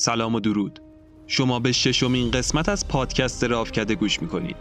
[0.00, 0.80] سلام و درود.
[1.26, 4.56] شما به ششمین قسمت از پادکست رافکده گوش می‌کنید.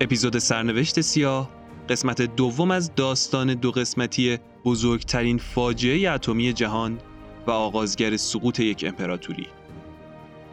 [0.00, 1.50] اپیزود سرنوشت سیاه
[1.88, 6.98] قسمت دوم از داستان دو قسمتی بزرگترین فاجعه اتمی جهان
[7.46, 9.46] و آغازگر سقوط یک امپراتوری.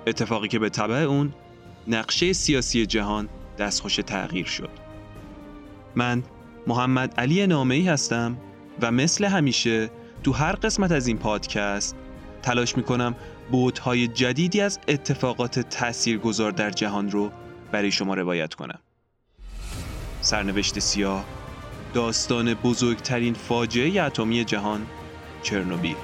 [0.08, 1.34] اتفاقی که به طبع اون
[1.88, 4.70] نقشه سیاسی جهان دستخوش تغییر شد.
[5.96, 6.24] من
[6.68, 8.38] محمد علی نامعی هستم
[8.82, 9.90] و مثل همیشه
[10.24, 11.96] تو هر قسمت از این پادکست
[12.42, 13.16] تلاش می‌کنم
[13.52, 17.32] بودهای جدیدی از اتفاقات تاثیرگذار در جهان رو
[17.72, 18.80] برای شما روایت کنم.
[20.22, 21.26] سرنوشت سیاه
[21.94, 24.88] داستان بزرگترین فاجعه اتمی جهان
[25.44, 25.96] چرنوبیل.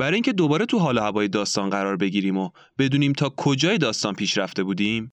[0.00, 4.38] برای اینکه دوباره تو حال هوای داستان قرار بگیریم و بدونیم تا کجای داستان پیش
[4.38, 5.12] رفته بودیم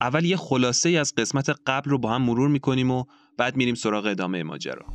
[0.00, 3.04] اول یه خلاصه ای از قسمت قبل رو با هم مرور می‌کنیم و
[3.38, 4.86] بعد میریم سراغ ادامه ماجرا.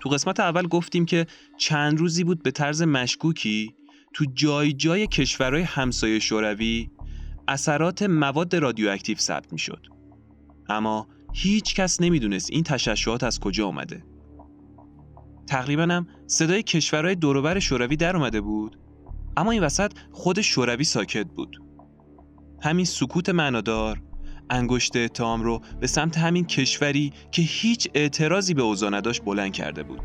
[0.00, 1.26] تو قسمت اول گفتیم که
[1.58, 3.74] چند روزی بود به طرز مشکوکی
[4.14, 6.90] تو جای جای کشورهای همسایه شوروی
[7.48, 9.86] اثرات مواد رادیواکتیو ثبت می‌شد.
[10.68, 14.04] اما هیچ کس نمی‌دونست این تشعشعات از کجا اومده.
[15.48, 18.78] تقریبا هم صدای کشورهای دوروبر شوروی در اومده بود.
[19.36, 21.56] اما این وسط خود شوروی ساکت بود.
[22.62, 24.02] همین سکوت معنادار
[24.50, 29.82] انگشت اتهام رو به سمت همین کشوری که هیچ اعتراضی به اوضاع نداشت بلند کرده
[29.82, 30.00] بود.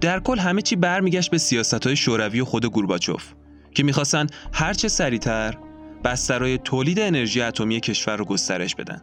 [0.00, 3.32] در کل همه چی برمیگشت به سیاست های شوروی و خود گورباچوف
[3.74, 5.58] که می‌خواستن هرچه سریعتر
[6.04, 9.02] بسترهای تولید انرژی اتمی کشور رو گسترش بدن.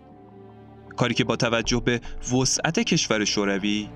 [0.97, 2.01] کاری که با توجه به
[2.33, 3.89] وسعت کشور شوروی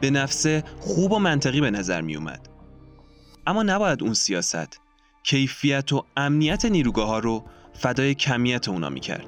[0.00, 2.48] به نفسه خوب و منطقی به نظر می اومد.
[3.46, 4.80] اما نباید اون سیاست
[5.22, 9.26] کیفیت و امنیت نیروگاه ها رو فدای کمیت اونا می کرد.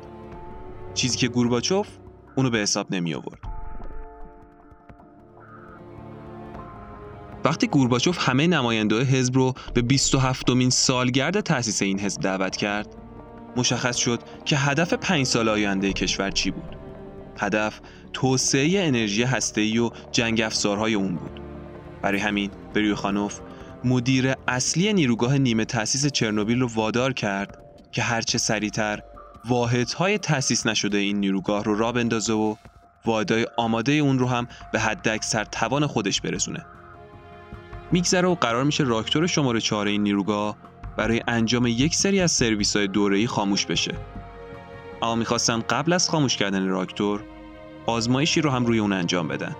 [0.94, 1.88] چیزی که گورباچوف
[2.36, 3.58] اونو به حساب نمی آورد.
[7.44, 12.96] وقتی گورباچوف همه نماینده حزب رو به 27 مین سالگرد تأسیس این حزب دعوت کرد
[13.56, 16.76] مشخص شد که هدف پنج سال آینده کشور چی بود
[17.38, 17.80] هدف
[18.12, 21.40] توسعه انرژی هسته‌ای و جنگ افزارهای اون بود.
[22.02, 23.40] برای همین بریوخانوف
[23.84, 29.00] مدیر اصلی نیروگاه نیمه تأسیس چرنوبیل رو وادار کرد که هرچه سریعتر
[29.48, 32.54] واحدهای تأسیس نشده این نیروگاه رو را بندازه و
[33.04, 36.66] واحدهای آماده اون رو هم به حد اکثر توان خودش برسونه.
[37.92, 40.56] میگذره و قرار میشه راکتور شماره چهار این نیروگاه
[40.96, 43.94] برای انجام یک سری از سرویس های دوره‌ای خاموش بشه.
[45.02, 47.24] اما می‌خواستن قبل از خاموش کردن راکتور
[47.88, 49.56] آزمایشی رو هم روی اون انجام بدن.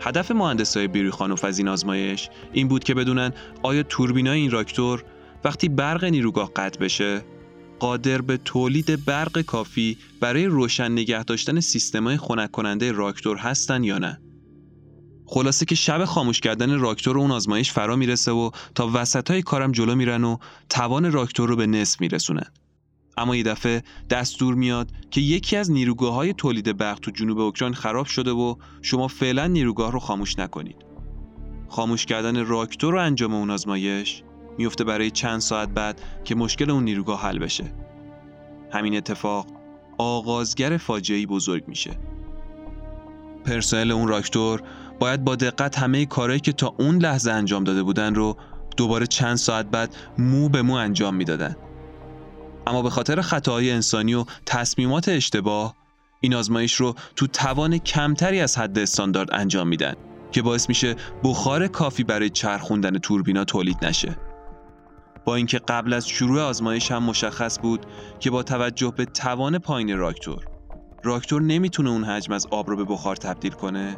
[0.00, 3.32] هدف مهندسای بیروخانوف از این آزمایش این بود که بدونن
[3.62, 5.04] آیا توربینای این راکتور
[5.44, 7.24] وقتی برق نیروگاه قطع بشه
[7.78, 13.98] قادر به تولید برق کافی برای روشن نگه داشتن سیستمای خنک کننده راکتور هستن یا
[13.98, 14.20] نه.
[15.26, 19.72] خلاصه که شب خاموش کردن راکتور اون آزمایش فرا می‌رسه و تا وسط های کارم
[19.72, 20.36] جلو میرن و
[20.68, 22.46] توان راکتور رو به نصف میرسونن.
[23.16, 27.74] اما یه دفعه دستور میاد که یکی از نیروگاه های تولید برق تو جنوب اوکراین
[27.74, 30.76] خراب شده و شما فعلا نیروگاه رو خاموش نکنید.
[31.68, 34.22] خاموش کردن راکتور رو انجام اون آزمایش
[34.58, 37.74] میفته برای چند ساعت بعد که مشکل اون نیروگاه حل بشه.
[38.72, 39.46] همین اتفاق
[39.98, 41.90] آغازگر فاجعه‌ای بزرگ میشه.
[43.44, 44.62] پرسنل اون راکتور
[45.00, 48.36] باید با دقت همه کارهایی که تا اون لحظه انجام داده بودن رو
[48.76, 51.56] دوباره چند ساعت بعد مو به مو انجام می‌دادن.
[52.66, 55.74] اما به خاطر خطاهای انسانی و تصمیمات اشتباه
[56.20, 59.94] این آزمایش رو تو توان کمتری از حد استاندارد انجام میدن
[60.32, 64.16] که باعث میشه بخار کافی برای چرخوندن توربینا تولید نشه.
[65.24, 67.86] با اینکه قبل از شروع آزمایش هم مشخص بود
[68.20, 70.44] که با توجه به توان پایین راکتور
[71.04, 73.96] راکتور نمی‌تونه اون حجم از آب رو به بخار تبدیل کنه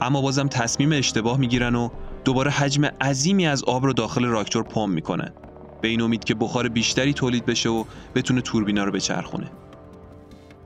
[0.00, 1.88] اما بازم تصمیم اشتباه می‌گیرن و
[2.24, 5.32] دوباره حجم عظیمی از آب رو داخل راکتور پمپ می‌کنن.
[5.80, 7.84] به این امید که بخار بیشتری تولید بشه و
[8.14, 9.50] بتونه توربینا رو بچرخونه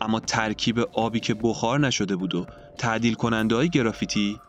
[0.00, 2.46] اما ترکیب آبی که بخار نشده بود و
[2.78, 4.40] تعدیل کننده های گرافیتی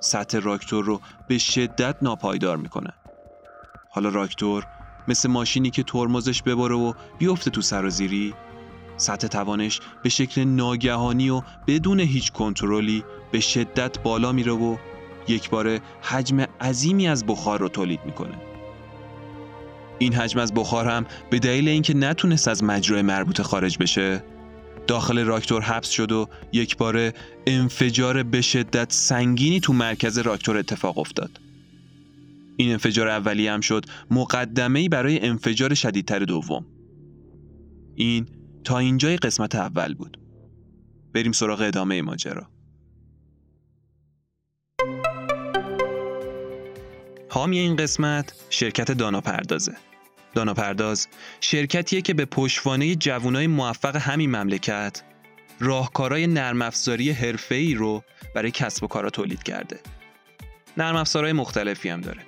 [0.00, 2.90] سطح راکتور رو به شدت ناپایدار می‌کنه
[3.90, 4.66] حالا راکتور
[5.08, 8.34] مثل ماشینی که ترمزش بباره و بیفته تو سرازیری
[8.96, 14.76] سطح توانش به شکل ناگهانی و بدون هیچ کنترلی به شدت بالا میره و
[15.28, 18.53] یک بار حجم عظیمی از بخار رو تولید می‌کنه.
[19.98, 24.22] این حجم از بخار هم به دلیل اینکه نتونست از مجرای مربوطه خارج بشه
[24.86, 27.12] داخل راکتور حبس شد و یک بار
[27.46, 31.40] انفجار به شدت سنگینی تو مرکز راکتور اتفاق افتاد.
[32.56, 36.66] این انفجار اولی هم شد مقدمه برای انفجار شدیدتر دوم.
[37.94, 38.26] این
[38.64, 40.18] تا اینجای قسمت اول بود.
[41.12, 42.53] بریم سراغ ادامه ماجرا.
[47.34, 49.76] حامی این قسمت شرکت دانا پردازه.
[50.34, 51.08] دانا پرداز
[51.40, 55.02] شرکتیه که به پشتوانه جوانای موفق همین مملکت
[55.60, 58.04] راهکارهای نرم افزاری حرفه‌ای رو
[58.34, 59.80] برای کسب و کارا تولید کرده.
[60.76, 62.20] نرم افزارهای مختلفی هم داره.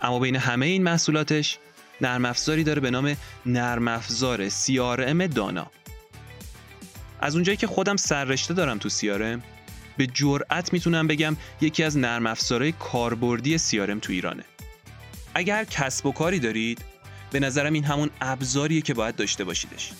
[0.00, 1.58] اما بین همه این محصولاتش
[2.00, 3.16] نرم افزاری داره به نام
[3.46, 5.70] نرم افزار CRM دانا.
[7.20, 9.57] از اونجایی که خودم سررشته دارم تو CRM
[9.98, 14.44] به جرأت می‌تونم بگم یکی از نرم افزارهای کاربردی CRM تو ایرانه.
[15.34, 16.84] اگر کسب و کاری دارید
[17.30, 19.92] به نظرم این همون ابزاریه که باید داشته باشیدش.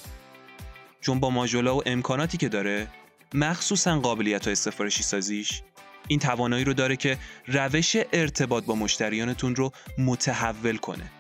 [1.01, 2.87] چون با ماژولا و امکاناتی که داره
[3.35, 5.63] مخصوصا قابلیت های سفارشی سازیش
[6.09, 11.11] این توانایی رو داره که روش ارتباط با مشتریانتون رو متحول کنه.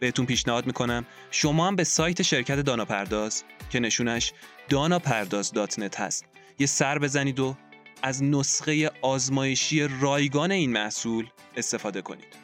[0.00, 4.32] بهتون پیشنهاد می‌کنم شما هم به سایت شرکت دانا پرداز که نشونش
[4.68, 6.24] داناپرداز.net هست
[6.58, 7.56] یه سر بزنید و
[8.02, 11.26] از نسخه آزمایشی رایگان این محصول
[11.56, 12.42] استفاده کنید.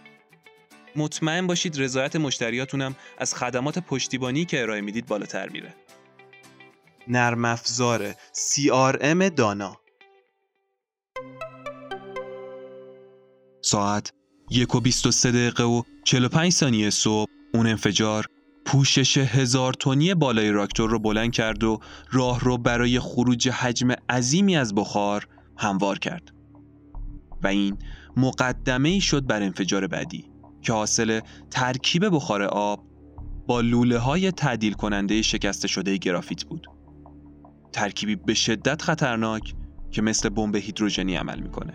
[0.97, 5.75] مطمئن باشید رضایت مشتریاتونم از خدمات پشتیبانی که ارائه می‌دید بالاتر میره.
[7.09, 9.77] نرم افزار CRM دانا
[13.63, 14.13] ساعت
[14.51, 18.27] یک و 23 دقیقه و 45 ثانیه صبح اون انفجار
[18.67, 21.81] پوشش هزار تونی بالای راکتور رو بلند کرد و
[22.13, 25.29] راه رو برای خروج حجم عظیمی از بخار
[25.59, 26.33] هموار کرد.
[27.43, 27.79] و این
[28.17, 30.31] مقدمه ای شد بر انفجار بعدی
[30.63, 31.21] که حاصل
[31.51, 32.85] ترکیب بخار آب
[33.47, 36.67] با لوله های تعدیل کننده شکسته شده گرافیت بود.
[37.73, 39.55] ترکیبی به شدت خطرناک
[39.91, 41.73] که مثل بمب هیدروژنی عمل می‌کنه.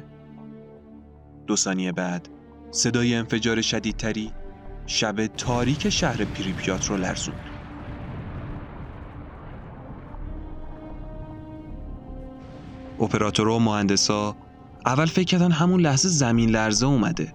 [1.48, 2.30] دو ثانیه بعد
[2.72, 4.32] صدای انفجار شدیدتری
[4.86, 7.53] شب تاریک شهر پریپیات رو لرزوند.
[13.00, 14.36] اپراتور و مهندسا
[14.86, 17.34] اول فکر کردن همون لحظه زمین لرزه اومده.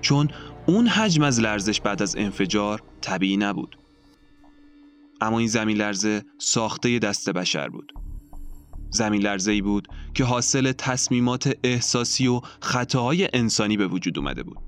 [0.00, 0.28] چون
[0.66, 3.78] اون حجم از لرزش بعد از انفجار طبیعی نبود.
[5.20, 7.92] اما این زمین لرزه ساخته دست بشر بود.
[8.90, 14.58] زمین لرزه ای بود که حاصل تصمیمات احساسی و خطاهای انسانی به وجود اومده بود.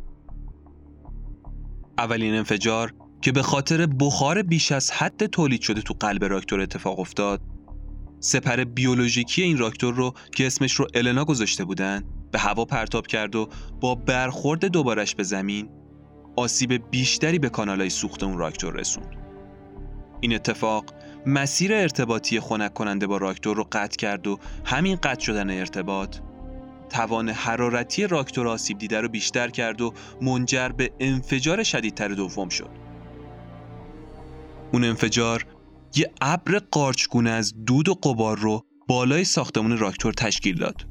[1.98, 2.92] اولین انفجار
[3.22, 7.40] که به خاطر بخار بیش از حد تولید شده تو قلب راکتور اتفاق افتاد
[8.24, 13.36] سپر بیولوژیکی این راکتور رو که اسمش رو النا گذاشته بودن به هوا پرتاب کرد
[13.36, 13.48] و
[13.80, 15.68] با برخورد دوبارش به زمین
[16.36, 19.16] آسیب بیشتری به کانالای سوخت اون راکتور رسوند.
[20.20, 20.84] این اتفاق
[21.26, 26.16] مسیر ارتباطی خنک کننده با راکتور رو قطع کرد و همین قطع شدن ارتباط
[26.90, 32.70] توان حرارتی راکتور آسیب دیده رو بیشتر کرد و منجر به انفجار شدیدتر دوم شد.
[34.72, 35.46] اون انفجار
[35.96, 40.86] یه ابر قارچگونه از دود و قبار رو بالای ساختمون راکتور تشکیل داد.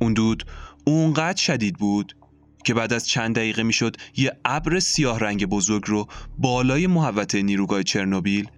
[0.00, 0.44] اون دود
[0.86, 2.16] اونقدر شدید بود
[2.64, 6.06] که بعد از چند دقیقه می‌شد یه ابر سیاه رنگ بزرگ رو
[6.38, 8.50] بالای محوطه نیروگاه چرنوبیل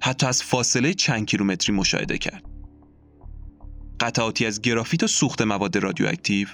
[0.00, 2.44] حتی از فاصله چند کیلومتری مشاهده کرد.
[4.00, 6.48] قطعاتی از گرافیت و سوخت مواد رادیواکتیو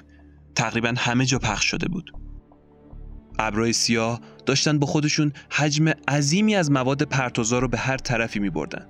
[0.54, 2.10] تقریبا همه جا پخش شده بود.
[3.40, 8.50] ابرای سیاه داشتن با خودشون حجم عظیمی از مواد پرتوزا رو به هر طرفی می
[8.50, 8.86] بردن.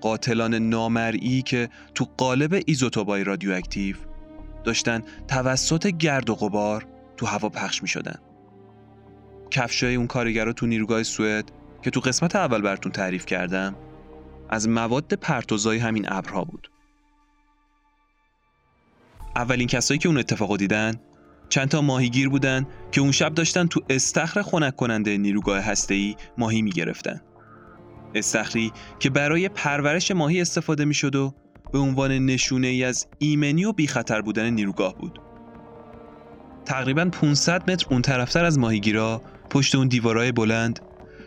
[0.00, 3.96] قاتلان نامرئی که تو قالب ایزوتوبای رادیواکتیو
[4.64, 8.18] داشتن توسط گرد و غبار تو هوا پخش می شدن.
[9.50, 11.50] کفشای اون کارگرا تو نیروگاه سوئد
[11.82, 13.74] که تو قسمت اول براتون تعریف کردم
[14.48, 16.70] از مواد پرتوزای همین ابرها بود.
[19.36, 21.00] اولین کسایی که اون اتفاقو دیدن
[21.48, 26.62] چند تا ماهیگیر بودن که اون شب داشتن تو استخر خنک کننده نیروگاه هسته‌ای ماهی
[26.62, 27.20] می‌گرفتن.
[28.14, 31.34] استخری که برای پرورش ماهی استفاده می‌شد و
[31.72, 35.20] به عنوان نشونه ای از ایمنی و بی خطر بودن نیروگاه بود.
[36.64, 40.80] تقریبا 500 متر اون طرفتر از ماهیگیرا پشت اون دیوارای بلند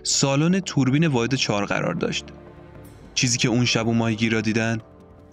[0.04, 2.26] سالن توربین واحد چهار قرار داشت.
[3.14, 4.78] چیزی که اون شب اون ماهیگیرا دیدن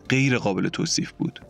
[0.09, 1.41] غیر قابل توصیف بود.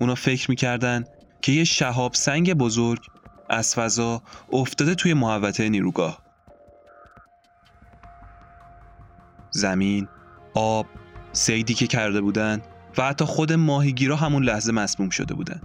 [0.00, 1.04] اونا فکر می‌کردن
[1.42, 3.06] که یه شهاب سنگ بزرگ
[3.48, 4.22] از فضا
[4.52, 6.22] افتاده توی محوطه نیروگاه.
[9.50, 10.08] زمین،
[10.54, 10.86] آب،
[11.32, 12.62] سیدی که کرده بودن
[12.98, 15.60] و حتی خود ماهیگیرا همون لحظه مسموم شده بودن.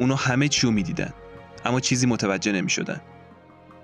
[0.00, 1.12] اونا همه چیو می‌دیدن
[1.64, 3.00] اما چیزی متوجه نمی شدن.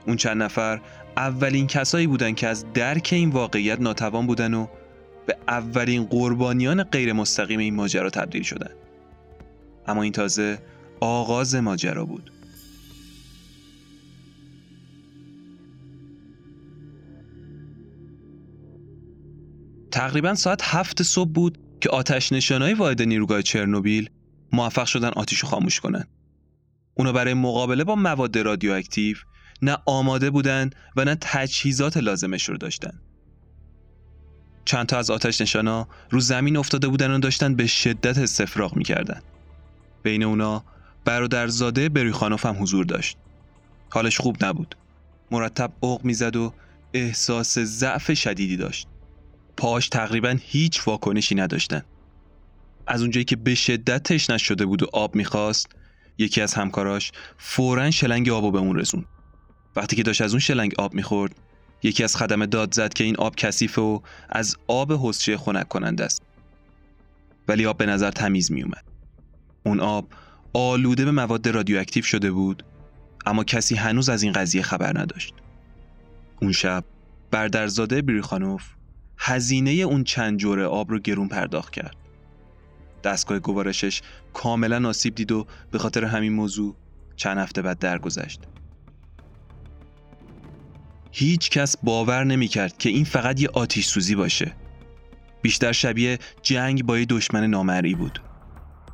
[0.07, 0.81] اون چند نفر
[1.17, 4.67] اولین کسایی بودن که از درک این واقعیت ناتوان بودن و
[5.27, 8.71] به اولین قربانیان غیر مستقیم این ماجرا تبدیل شدن.
[9.87, 10.59] اما این تازه
[11.01, 12.33] آغاز ماجرا بود.
[19.91, 24.11] تقریبا ساعت هفت صبح بود که آتش نشانهای واحد نیروگاه چرنوبیل
[24.53, 26.05] موفق شدن آتیشو خاموش کنن.
[26.95, 29.17] اونا برای مقابله با مواد رادیواکتیو
[29.63, 33.01] نه آماده بودن و نه تجهیزات لازمش رو داشتن.
[34.65, 39.21] چند تا از آتش نشانا رو زمین افتاده بودن و داشتن به شدت استفراغ می‌کردن.
[40.03, 40.65] بین اونا
[41.09, 43.17] برادرزاده بریخانوف هم حضور داشت.
[43.91, 44.77] حالش خوب نبود.
[45.31, 46.53] مرتب عق می‌زد و
[46.95, 48.89] احساس ضعف شدیدی داشت.
[49.57, 51.83] پاش تقریبا هیچ واکنشی نداشتن.
[52.87, 55.67] از اونجایی که به شدت تشنش شده بود و آب می‌خواست
[56.19, 59.05] یکی از همکاراش فورا شلنگ آب به اون رسون
[59.77, 61.35] وقتی که داشت از اون شلنگ آب می‌خورد
[61.83, 66.05] یکی از خدمه داد زد که این آب کثیفه و از آب حسچه خنک کننده
[66.05, 66.23] است
[67.49, 68.85] ولی آب به نظر تمیز میومد
[69.65, 70.09] اون آب
[70.53, 72.63] آلوده به مواد رادیواکتیو شده بود
[73.27, 75.35] اما کسی هنوز از این قضیه خبر نداشت
[76.43, 76.85] اون شب
[77.31, 78.65] بردرزاده بریخانوف
[79.19, 81.97] هزینه اون چند جوره آب رو گرون پرداخت کرد
[83.05, 84.03] دستگاه گوارشش
[84.33, 86.77] کاملا آسیب دید و به خاطر همین موضوع
[87.17, 88.41] چند هفته بعد درگذشت.
[91.13, 94.53] هیچ کس باور نمی کرد که این فقط یه آتیش سوزی باشه.
[95.43, 98.23] بیشتر شبیه جنگ با یه دشمن نامرئی بود.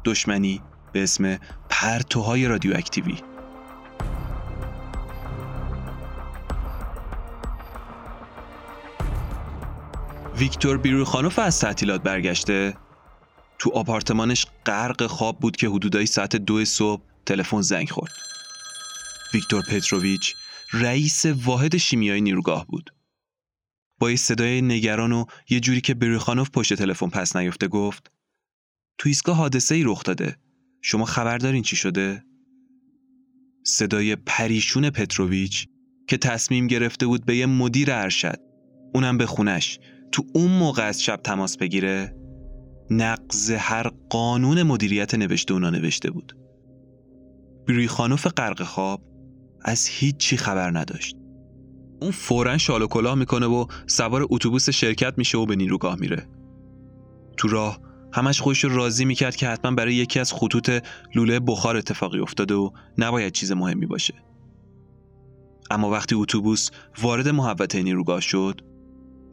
[0.05, 0.61] دشمنی
[0.95, 3.19] به اسم پرتوهای رادیواکتیوی.
[10.39, 12.75] ویکتور بیروخانوف از تعطیلات برگشته
[13.59, 18.13] تو آپارتمانش غرق خواب بود که حدودای ساعت دو صبح تلفن زنگ خورد.
[19.35, 20.35] ویکتور پتروویچ
[20.73, 22.95] رئیس واحد شیمیایی نیروگاه بود.
[23.99, 28.11] با یه صدای نگران و یه جوری که بریخانوف پشت تلفن پس نیفته گفت
[28.99, 30.44] تو ایستگاه حادثه ای رخ داده.
[30.87, 32.25] شما خبر دارین چی شده؟
[33.65, 35.67] صدای پریشون پتروویچ
[36.07, 38.39] که تصمیم گرفته بود به یه مدیر ارشد
[38.95, 39.79] اونم به خونش
[40.13, 42.17] تو اون موقع از شب تماس بگیره؟
[42.91, 46.37] نقض هر قانون مدیریت نوشته اونا نوشته بود.
[47.69, 49.03] بریخانوف غرق خواب
[49.63, 51.17] از هیچی خبر نداشت.
[52.01, 56.29] اون فورا شال و کلاه می‌کنه و سوار اتوبوس شرکت میشه و به نیروگاه میره.
[57.37, 57.81] تو راه
[58.15, 60.71] همش خودش رو راضی می‌کرد که حتما برای یکی از خطوط
[61.15, 64.15] لوله بخار اتفاقی افتاده و نباید چیز مهمی باشه.
[65.71, 66.71] اما وقتی اتوبوس
[67.03, 68.61] وارد محوطه نیروگاه شد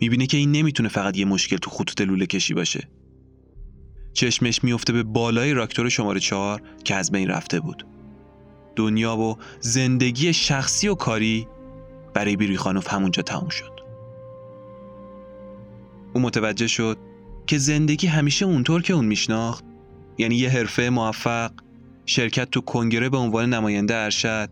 [0.02, 2.90] می‌بینه که این نمی‌تونه فقط یه مشکل تو خطوط لوله کشی باشه.
[4.14, 7.88] چشمش میفته به بالای راکتور شماره چهار که از بین رفته بود.
[8.76, 11.48] دنیا و زندگی شخصی و کاری
[12.14, 13.72] برای بیریخانوف همونجا تموم شد.
[16.14, 16.98] او متوجه شد
[17.48, 19.66] که زندگی همیشه اونطور که اون میشناخت
[20.18, 21.52] یعنی یه حرفه موفق
[22.06, 24.50] شرکت تو کنگره به عنوان نماینده ارشد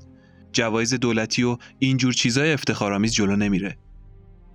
[0.51, 3.77] جوایز دولتی و اینجور چیزای افتخارآمیز جلو نمیره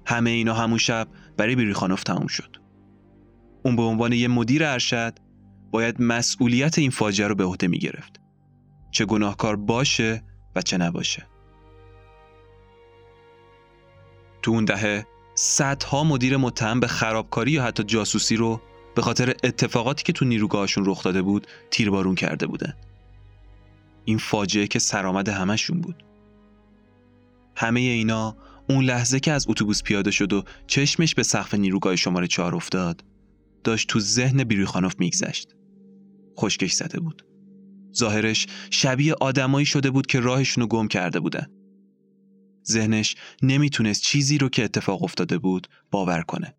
[0.06, 2.56] همه اینا همون شب برای بیریخانوف تموم شد
[3.64, 5.18] اون به عنوان یه مدیر ارشد
[5.70, 8.20] باید مسئولیت این فاجعه رو به عهده می گرفت.
[8.90, 10.22] چه گناهکار باشه
[10.56, 11.26] و چه نباشه.
[14.42, 18.60] تو اون دهه صدها مدیر متهم به خرابکاری یا حتی جاسوسی رو
[18.96, 22.74] به خاطر اتفاقاتی که تو نیروگاهشون رخ داده بود تیربارون کرده بودن.
[24.04, 26.04] این فاجعه که سرآمد همشون بود.
[27.56, 28.36] همه اینا
[28.68, 33.04] اون لحظه که از اتوبوس پیاده شد و چشمش به سقف نیروگاه شماره چهار افتاد
[33.64, 35.54] داشت تو ذهن بیریخانوف میگذشت.
[36.38, 37.26] خشکش زده بود.
[37.96, 41.46] ظاهرش شبیه آدمایی شده بود که راهشونو گم کرده بودن.
[42.66, 46.54] ذهنش نمی‌تونست چیزی رو که اتفاق افتاده بود باور کنه.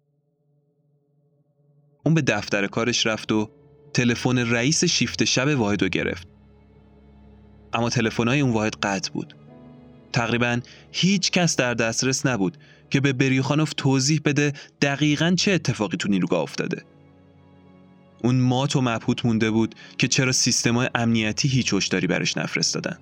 [2.06, 3.52] اون به دفتر کارش رفت و
[3.94, 6.28] تلفن رئیس شیفت شب واحد رو گرفت.
[7.74, 9.36] اما تلفن‌های اون واحد قطع بود.
[10.14, 10.60] تقریبا
[10.92, 12.58] هیچ کس در دسترس نبود
[12.90, 16.84] که به بریخانوف توضیح بده دقیقا چه اتفاقی تو نیروگاه افتاده.
[18.24, 22.98] اون مات و مبهوت مونده بود که چرا سیستمای امنیتی هیچ هشداری برش نفرستادن.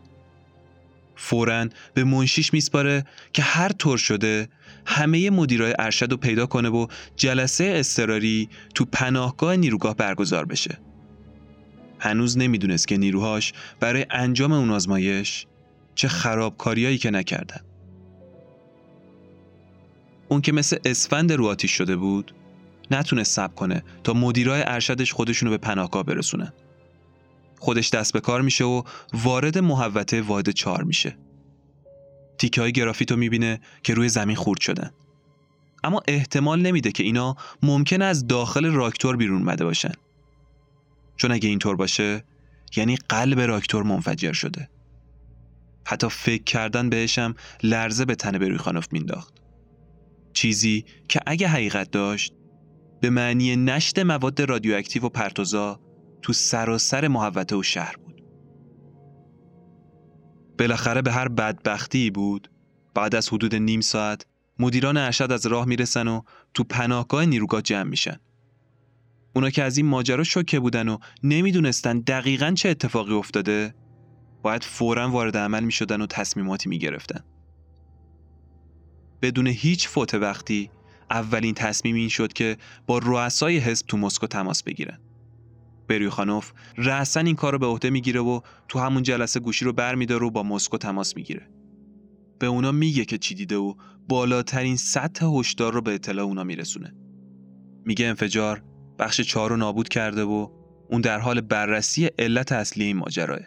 [1.16, 3.04] فورا به منشیش میسپاره
[3.34, 4.48] که هر طور شده
[4.86, 10.78] همه مدیرای ارشد رو پیدا کنه و جلسه استراری تو پناهگاه نیروگاه برگزار بشه.
[12.00, 15.46] هنوز نمی‌دونست که نیروهاش برای انجام اون آزمایش
[15.96, 17.62] چه خرابکاریایی که نکردن.
[20.28, 22.36] اون که مثل اسفند رو آتیش شده بود
[22.92, 26.54] نتونه سب کنه تا مدیرای ارشدش خودشونو به پناهگاه برسونن.
[27.64, 31.18] خودش دست به کار میشه و وارد محوطه واحد چهار میشه.
[32.38, 34.92] تیکه های گرافیت رو می‌بینه که روی زمین خورد شدن.
[35.84, 39.92] اما احتمال نمیده که اینا ممکن از داخل راکتور بیرون اومده باشن.
[41.18, 42.24] چون اگه اینطور باشه
[42.76, 44.70] یعنی قلب راکتور منفجر شده.
[45.86, 49.34] حتی فکر کردن بهشم لرزه به تن برویخانوف مینداخت.
[50.34, 52.34] چیزی که اگه حقیقت داشت
[53.02, 55.80] به معنی نشت مواد رادیواکتیو و پرتوزا
[56.24, 58.24] تو سراسر محوطه و شهر بود.
[60.60, 62.52] بالاخره به هر بدبختی بود
[62.96, 64.26] بعد از حدود نیم ساعت
[64.60, 66.22] مدیران ارشد از راه می‌رسن و
[66.54, 68.20] تو پناهگاه نیروگاه جمع میشن.
[69.36, 73.76] اونا که از این ماجرا شوکه بودن و نمی‌دونستن دقیقا چه اتفاقی افتاده
[74.44, 77.24] باید فورا وارد عمل می‌شدن و تصمیماتی می‌گرفتن.
[79.22, 80.72] بدون هیچ فوت وقتی
[81.12, 85.00] اولین تصمیم این شد که با رؤسای حزب تو مسکو تماس بگیرن.
[85.88, 90.26] بریوخانوف رأسا این کار رو به عهده می‌گیره و تو همون جلسه گوشی رو برمیداره
[90.26, 91.50] و با مسکو تماس می‌گیره.
[92.40, 93.74] به اونا میگه که چی دیده و
[94.10, 96.94] بالاترین سطح هشدار رو به اطلاع اونا میرسونه.
[97.86, 98.64] میگه انفجار
[99.00, 100.48] بخش چهار رو نابود کرده و
[100.90, 103.40] اون در حال بررسی علت اصلی این ماجراه.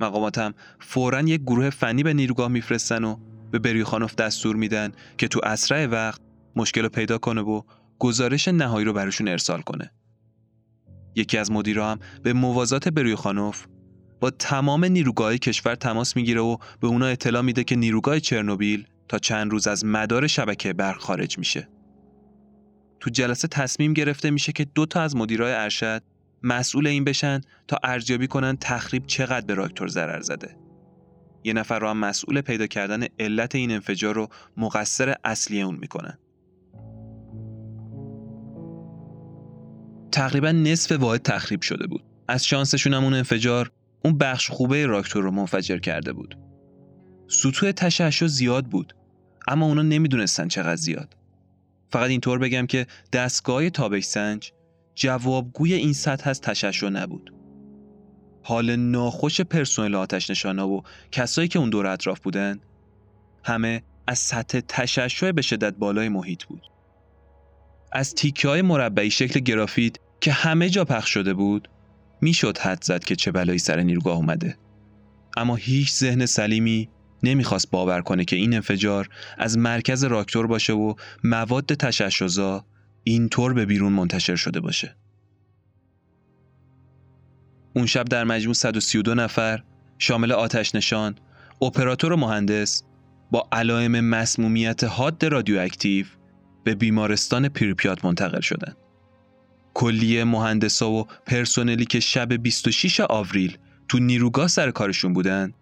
[0.00, 3.16] مقاماتم فوراً یک گروه فنی به نیروگاه میفرستن و
[3.50, 6.20] به بریوخانوف دستور میدن که تو اسرع وقت
[6.56, 7.62] مشکل رو پیدا کنه و
[7.98, 9.90] گزارش نهایی رو براشون ارسال کنه.
[11.14, 13.66] یکی از مدیرا هم به موازات بریوخانوف
[14.20, 19.18] با تمام نیروگاه کشور تماس می‌گیره و به اونا اطلاع میده که نیروگاه چرنوبیل تا
[19.18, 21.68] چند روز از مدار شبکه برق خارج میشه.
[23.00, 26.02] تو جلسه تصمیم گرفته میشه که دو تا از مدیرای ارشد
[26.42, 30.56] مسئول این بشن تا ارزیابی کنن تخریب چقدر به راکتور ضرر زده.
[31.44, 36.18] یه نفر رو هم مسئول پیدا کردن علت این انفجار رو مقصر اصلی اون می‌کنن.
[40.12, 42.04] تقریبا نصف واحد تخریب شده بود.
[42.28, 43.70] از شانسشون هم اون انفجار
[44.04, 46.38] اون بخش خوبه راکتور رو منفجر کرده بود.
[47.28, 48.94] سطوح تشعشع زیاد بود
[49.48, 51.16] اما اونا نمی‌دونستن چقدر زیاد.
[51.90, 54.52] فقط اینطور بگم که دستگاه تابش سنج
[54.94, 57.34] جوابگوی این سطح از تشعشع نبود.
[58.42, 62.60] حال ناخوش پرسنل آتش نشانا و کسایی که اون دور اطراف بودن
[63.44, 66.71] همه از سطح تشعشع به شدت بالای محیط بود.
[67.92, 71.68] از تیکه های مربعی شکل گرافیت که همه جا پخش شده بود
[72.20, 74.56] می‌شد حد زد که چه بلایی سر نیروگاه اومده.
[75.36, 76.88] اما هیچ ذهن سلیمی
[77.22, 82.64] نمی‌خواست باور کنه که این انفجار از مرکز راکتور باشه و مواد تشعشع‌زا
[83.04, 84.96] اینطور به بیرون منتشر شده باشه.
[87.76, 89.62] اون شب در مجموع 132 نفر
[89.98, 91.14] شامل آتش نشان،
[91.62, 92.82] اپراتور و مهندس
[93.30, 96.06] با علائم مسمومیت حاد رادیواکتیو
[96.64, 98.76] به بیمارستان پیرپیات منتقل شدند.
[99.74, 105.52] کلیه مهندسا و پرسنلی که شب 26 آوریل تو نیروگاه سر کارشون بودن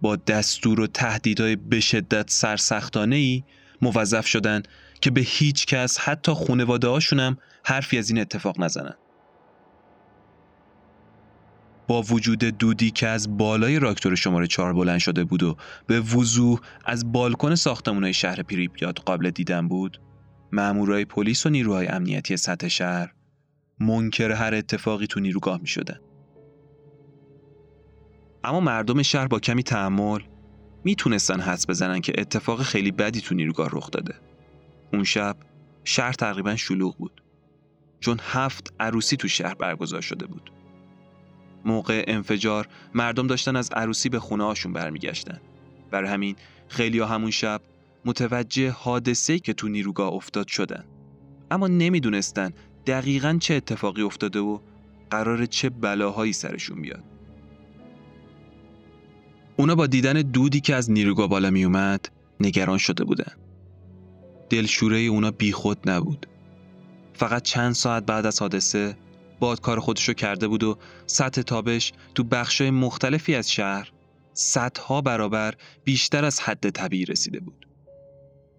[0.00, 3.44] با دستور و تهدیدهای به شدت سرسختانه ای
[3.82, 4.62] موظف شدن
[5.00, 8.94] که به هیچ کس حتی خونواده هاشونم حرفی از این اتفاق نزنن.
[11.88, 16.60] با وجود دودی که از بالای راکتور شماره چهار بلند شده بود و به وضوح
[16.84, 20.00] از بالکن ساختمانهای شهر پریپیات قابل دیدن بود
[20.56, 23.14] مامورای پلیس و نیروهای امنیتی سطح شهر
[23.80, 26.00] منکر هر اتفاقی تو نیروگاه می شدن.
[28.44, 30.20] اما مردم شهر با کمی تحمل
[30.84, 34.14] می‌تونستن حدس بزنن که اتفاق خیلی بدی تو نیروگاه رخ داده.
[34.92, 35.36] اون شب
[35.84, 37.22] شهر تقریبا شلوغ بود.
[38.00, 40.52] چون هفت عروسی تو شهر برگزار شده بود.
[41.64, 45.40] موقع انفجار مردم داشتن از عروسی به خونه هاشون برمیگشتن.
[45.90, 46.36] برای همین
[46.68, 47.60] خیلی ها همون شب
[48.06, 50.84] متوجه حادثه که تو نیروگاه افتاد شدن.
[51.50, 52.52] اما نمی‌دونستن
[52.86, 54.58] دقیقا چه اتفاقی افتاده و
[55.10, 57.04] قرار چه بلاهایی سرشون بیاد.
[59.56, 62.08] اونا با دیدن دودی که از نیروگاه بالا می اومد
[62.40, 63.32] نگران شده بودن.
[64.50, 66.26] دلشوره اونا بیخود نبود.
[67.14, 68.96] فقط چند ساعت بعد از حادثه
[69.40, 73.92] باد کار خودشو کرده بود و سطح تابش تو بخشای مختلفی از شهر
[74.32, 77.65] صدها برابر بیشتر از حد طبیعی رسیده بود.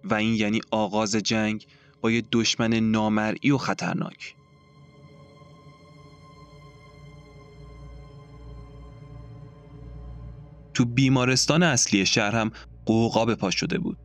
[0.04, 1.68] و این یعنی آغاز جنگ
[2.02, 4.36] با یه دشمن نامرئی و خطرناک.
[10.74, 12.52] تو بیمارستان اصلی شهر هم
[12.86, 13.98] قوقا به پا شده بود.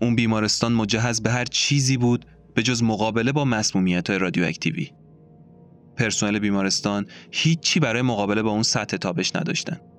[0.00, 4.90] اون بیمارستان مجهز به هر چیزی بود به جز مقابله با مسمومیت های رادیواکتیوی.
[5.96, 9.91] پرسنل بیمارستان هیچی برای مقابله با اون سطح تابش نداشتن.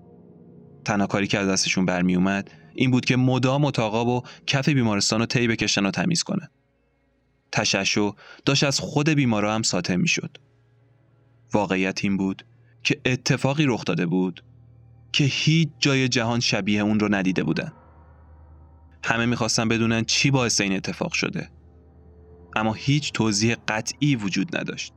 [0.93, 5.19] تنها کاری که از دستشون برمی اومد این بود که مدام اتاقا و کف بیمارستان
[5.19, 6.49] رو طی بکشن و تمیز کنه.
[7.51, 10.37] تششو داشت از خود بیمارا هم ساطع می‌شد.
[11.53, 12.45] واقعیت این بود
[12.83, 14.43] که اتفاقی رخ داده بود
[15.11, 17.73] که هیچ جای جهان شبیه اون رو ندیده بودن.
[19.03, 21.49] همه می‌خواستن بدونن چی باعث این اتفاق شده.
[22.55, 24.93] اما هیچ توضیح قطعی وجود نداشت.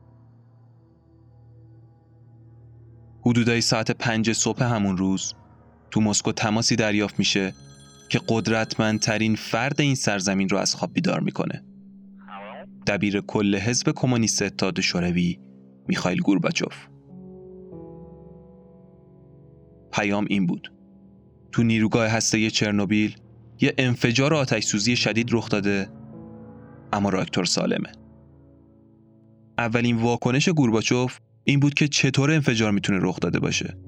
[3.20, 5.34] حدودای ساعت پنج صبح همون روز
[5.90, 7.54] تو مسکو تماسی دریافت میشه
[8.08, 11.64] که قدرتمندترین فرد این سرزمین رو از خواب بیدار می‌کنه.
[12.86, 15.38] دبیر کل حزب کمونیست اتحاد شوروی
[15.88, 16.86] میخائیل گورباچوف.
[19.92, 20.72] پیام این بود.
[21.52, 23.16] تو نیروگاه هسته چرنوبیل
[23.60, 25.88] یه انفجار آتش سوزی شدید رخ داده
[26.92, 27.92] اما راکتور سالمه.
[29.58, 33.78] اولین واکنش گورباچوف این بود که چطور انفجار می‌تونه رخ داده باشه.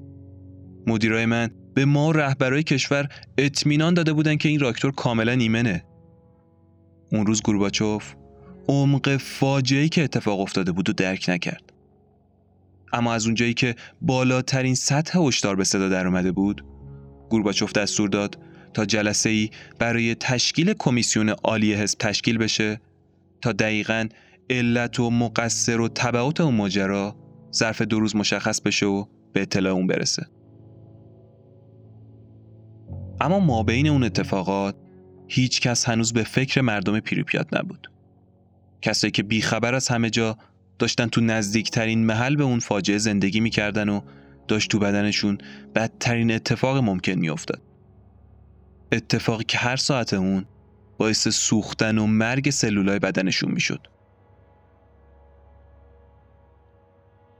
[0.87, 5.85] مدیرای من به ما رهبرای کشور اطمینان داده بودن که این راکتور کاملا ایمنه.
[7.11, 8.13] اون روز گورباچوف
[8.67, 11.73] عمق فاجعه‌ای که اتفاق افتاده بود و درک نکرد.
[12.93, 16.65] اما از اونجایی که بالاترین سطح هشدار به صدا در اومده بود،
[17.29, 18.39] گورباچوف دستور داد
[18.73, 22.81] تا جلسه ای برای تشکیل کمیسیون عالی حزب تشکیل بشه
[23.41, 24.07] تا دقیقا
[24.49, 27.15] علت و مقصر و تبعات اون ماجرا
[27.53, 30.27] ظرف دو روز مشخص بشه و به اطلاع اون برسه.
[33.21, 34.75] اما ما بین اون اتفاقات
[35.27, 37.91] هیچ کس هنوز به فکر مردم پیروپیات نبود.
[38.81, 40.37] کسایی که بیخبر از همه جا
[40.79, 44.01] داشتن تو نزدیکترین محل به اون فاجعه زندگی می‌کردن و
[44.47, 45.37] داشت تو بدنشون
[45.75, 47.61] بدترین اتفاق ممکن میافتاد.
[48.91, 50.45] اتفاقی که هر ساعت اون
[50.97, 53.87] باعث سوختن و مرگ سلولای بدنشون می‌شد.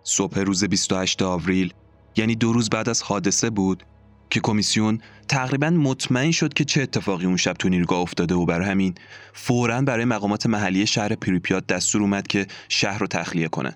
[0.03, 1.73] صبح روز 28 آوریل
[2.15, 3.83] یعنی دو روز بعد از حادثه بود
[4.29, 8.67] که کمیسیون تقریبا مطمئن شد که چه اتفاقی اون شب تو نیروگاه افتاده و برای
[8.67, 8.95] همین
[9.33, 13.75] فوراً برای مقامات محلی شهر پریپیات دستور اومد که شهر رو تخلیه کنن.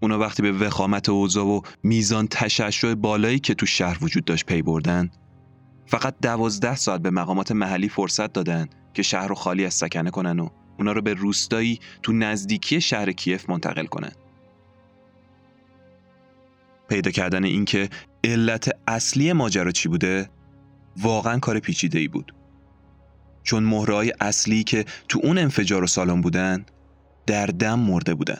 [0.00, 4.62] اونا وقتی به وخامت اوضاع و میزان تشعشع بالایی که تو شهر وجود داشت پی
[4.62, 5.10] بردن
[5.86, 10.40] فقط دوازده ساعت به مقامات محلی فرصت دادن که شهر رو خالی از سکنه کنن
[10.40, 14.12] و اونا رو به روستایی تو نزدیکی شهر کیف منتقل کنن.
[16.88, 17.88] پیدا کردن اینکه
[18.24, 20.30] علت اصلی ماجرا چی بوده؟
[20.96, 22.34] واقعا کار پیچیده ای بود.
[23.42, 26.66] چون مهرهای اصلی که تو اون انفجار و سالن بودن
[27.26, 28.38] در دم مرده بودن.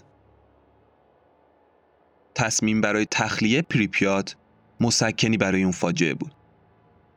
[2.34, 4.36] تصمیم برای تخلیه پریپیات
[4.80, 6.32] مسکنی برای اون فاجعه بود.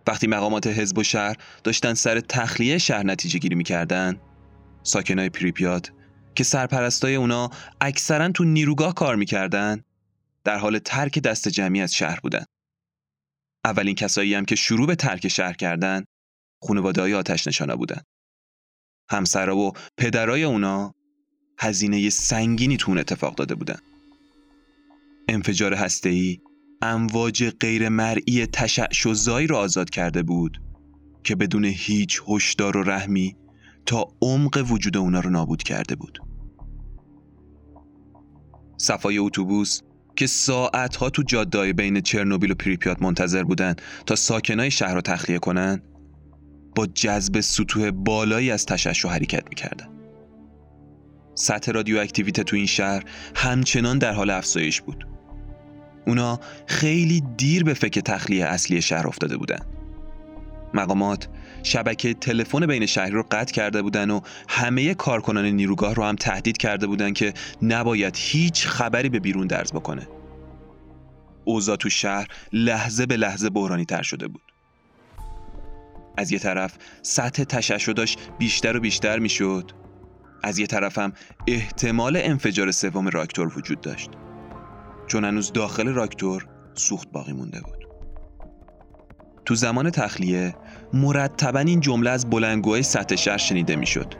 [0.07, 4.17] وقتی مقامات حزب و شهر داشتن سر تخلیه شهر نتیجه گیری می‌کردن
[4.83, 5.91] ساکنای پریپیات
[6.35, 7.49] که سرپرستای اونا
[7.81, 9.83] اکثرا تو نیروگاه کار می‌کردن
[10.43, 12.45] در حال ترک دست جمعی از شهر بودن.
[13.65, 16.03] اولین کسایی هم که شروع به ترک شهر کردن
[16.63, 18.01] خانواده های آتش نشانه بودن.
[19.09, 20.93] همسرا و پدرای اونا
[21.59, 23.79] هزینه سنگینی تون اتفاق داده بودن.
[25.29, 26.39] انفجار هسته‌ای
[26.81, 30.61] امواج غیر مرئی تشعشع‌زایی را آزاد کرده بود
[31.23, 33.35] که بدون هیچ هشدار و رحمی
[33.85, 36.19] تا عمق وجود اونا رو نابود کرده بود.
[38.77, 39.81] صفای اتوبوس
[40.15, 45.39] که ساعتها تو جاده‌های بین چرنوبیل و پریپیات منتظر بودن تا ساکنای شهر رو تخلیه
[45.39, 45.81] کنن
[46.75, 49.87] با جذب سطوح بالایی از تشعشع حرکت می‌کردن.
[51.35, 53.03] سطح رادیواکتیویته تو این شهر
[53.35, 55.07] همچنان در حال افزایش بود.
[56.07, 59.59] اونا خیلی دیر به فکر تخلیه اصلی شهر افتاده بودن.
[60.73, 61.27] مقامات
[61.63, 66.57] شبکه تلفن بین شهری رو قطع کرده بودن و همه کارکنان نیروگاه رو هم تهدید
[66.57, 70.07] کرده بودن که نباید هیچ خبری به بیرون درز بکنه.
[71.45, 74.41] اوضاع تو شهر لحظه به لحظه بحرانی تر شده بود.
[76.17, 79.71] از یه طرف سطح تشعشع داشت بیشتر و بیشتر می‌شد.
[80.43, 81.13] از یه طرف هم
[81.47, 84.09] احتمال انفجار سوم راکتور وجود داشت.
[85.07, 87.80] چون هنوز داخل راکتور سوخت باقی مونده بود.
[89.51, 90.55] تو زمان تخلیه
[90.93, 94.13] مرتبا این جمله از بلنگوهای سطح شهر شنیده می‌شد.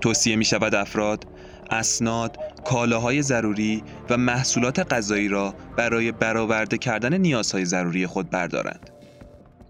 [0.00, 1.26] توصیه می شود افراد
[1.70, 8.90] اسناد، کالاهای ضروری و محصولات غذایی را برای برآورده کردن نیازهای ضروری خود بردارند.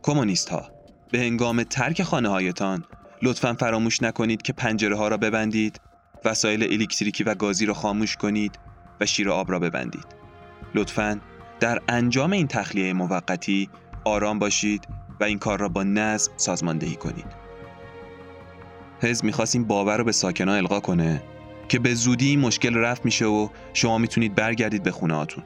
[0.02, 0.70] کمونیست ها
[1.12, 2.84] به هنگام ترک خانه هایتان
[3.22, 5.80] لطفا فراموش نکنید که پنجره ها را ببندید،
[6.24, 8.58] وسایل الکتریکی و گازی را خاموش کنید
[9.00, 10.06] و شیر آب را ببندید.
[10.74, 11.20] لطفا
[11.60, 13.68] در انجام این تخلیه موقتی
[14.04, 14.88] آرام باشید
[15.20, 17.44] و این کار را با نظم سازماندهی کنید.
[19.00, 21.22] حزب می‌خواست این باور رو به ساکنان القا کنه
[21.68, 25.44] که به زودی این مشکل رفت میشه و شما می‌تونید برگردید به خونه هاتون.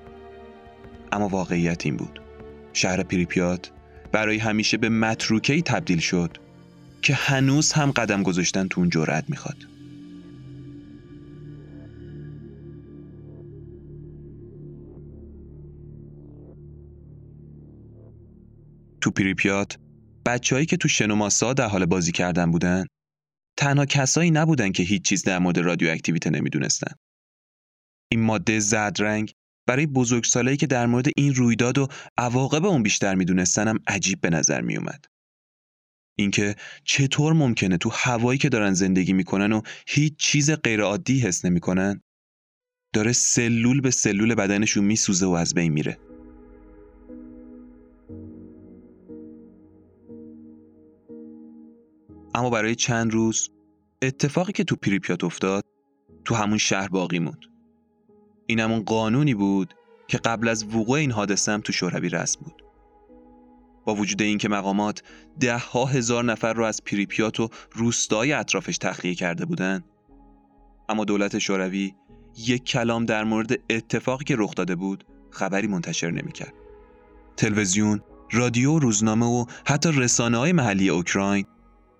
[1.12, 2.21] اما واقعیت این بود.
[2.73, 3.71] شهر پریپیات
[4.12, 6.37] برای همیشه به متروکهی تبدیل شد
[7.03, 9.57] که هنوز هم قدم گذاشتن تو اون جرأت می‌خواد
[19.09, 19.79] تو پریپیات
[20.27, 22.87] بچههایی که تو شنوماسا در حال بازی کردن بودن
[23.59, 26.92] تنها کسایی نبودن که هیچ چیز در مورد رادیواکتیویته نمی‌دونستن.
[28.12, 29.33] این ماده زد رنگ
[29.68, 34.31] برای بزرگسالایی که در مورد این رویداد و عواقب اون بیشتر می‌دونستن هم عجیب به
[34.31, 35.05] نظر میومد.
[36.18, 42.01] اینکه چطور ممکنه تو هوایی که دارن زندگی می‌کنن و هیچ چیز غیرعادی حس نمی‌کنن
[42.94, 45.99] داره سلول به سلول بدنشون میسوزه و از بین میره.
[52.38, 53.51] اما برای چند روز
[54.03, 55.64] اتفاقی که تو پریپیات افتاد
[56.24, 57.44] تو همون شهر باقی موند.
[58.46, 59.74] این همون قانونی بود
[60.09, 62.64] که قبل از وقوع این حادثه هم تو شوروی رسم بود.
[63.85, 65.03] با وجود اینکه مقامات
[65.40, 69.85] ده ها هزار نفر رو از پریپیات و روستای اطرافش تخلیه کرده بودند
[70.88, 71.94] اما دولت شوروی
[72.37, 76.55] یک کلام در مورد اتفاقی که رخ داده بود خبری منتشر نمی‌کرد.
[77.37, 78.01] تلویزیون،
[78.33, 81.46] رادیو، روزنامه و حتی رسانه های محلی اوکراین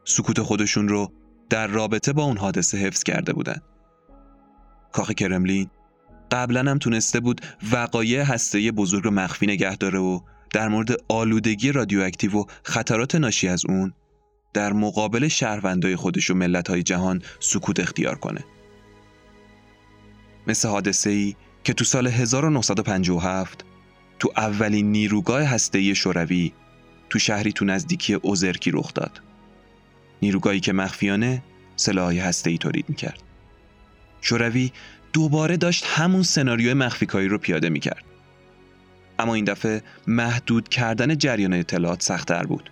[0.09, 1.13] سکوت خودشون رو
[1.51, 3.63] در رابطه با اون حادثه حفظ کرده بودند.
[4.93, 5.71] کاخ کرملین
[6.31, 7.41] قبلا هم تونسته بود
[7.73, 10.21] وقایع هسته بزرگ رو مخفی نگه داره و
[10.53, 13.93] در مورد آلودگی رادیواکتیو و خطرات ناشی از اون
[14.53, 18.45] در مقابل شهروندای خودش و ملت‌های جهان سکوت اختیار کنه.
[20.47, 23.65] مثل حادثه ای که تو سال 1957
[24.19, 26.53] تو اولین نیروگاه هسته‌ای شوروی
[27.11, 29.28] تو شهری تو نزدیکی اوزرکی رخ داد.
[30.23, 31.43] نیروگاهی که مخفیانه
[31.77, 33.23] سلاحهای هسته‌ای تولید می‌کرد.
[34.21, 34.73] شوروی
[35.13, 38.05] دوباره داشت همون سناریوی مخفیکاری رو پیاده می‌کرد.
[39.19, 42.71] اما این دفعه محدود کردن جریان اطلاعات سختتر بود.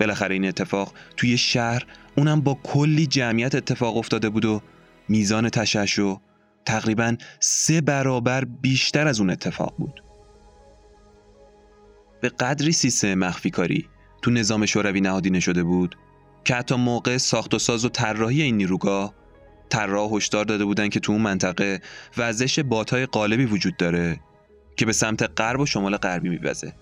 [0.00, 4.62] بالاخره این اتفاق توی شهر اونم با کلی جمعیت اتفاق افتاده بود و
[5.08, 6.14] میزان تشعشع
[6.64, 10.02] تقریبا سه برابر بیشتر از اون اتفاق بود.
[12.20, 13.88] به قدری سیستم مخفی کاری
[14.22, 15.96] تو نظام شوروی نهادینه شده بود
[16.46, 19.14] که حتی موقع ساخت و ساز و طراحی این نیروگاه
[19.68, 21.80] طراح هشدار داده بودن که تو اون منطقه
[22.16, 24.20] وزش باتای قالبی وجود داره
[24.76, 26.72] که به سمت غرب و شمال غربی میوزه.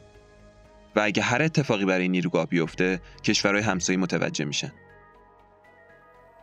[0.96, 4.72] و اگه هر اتفاقی برای نیروگاه بیفته کشورهای همسایه متوجه میشن.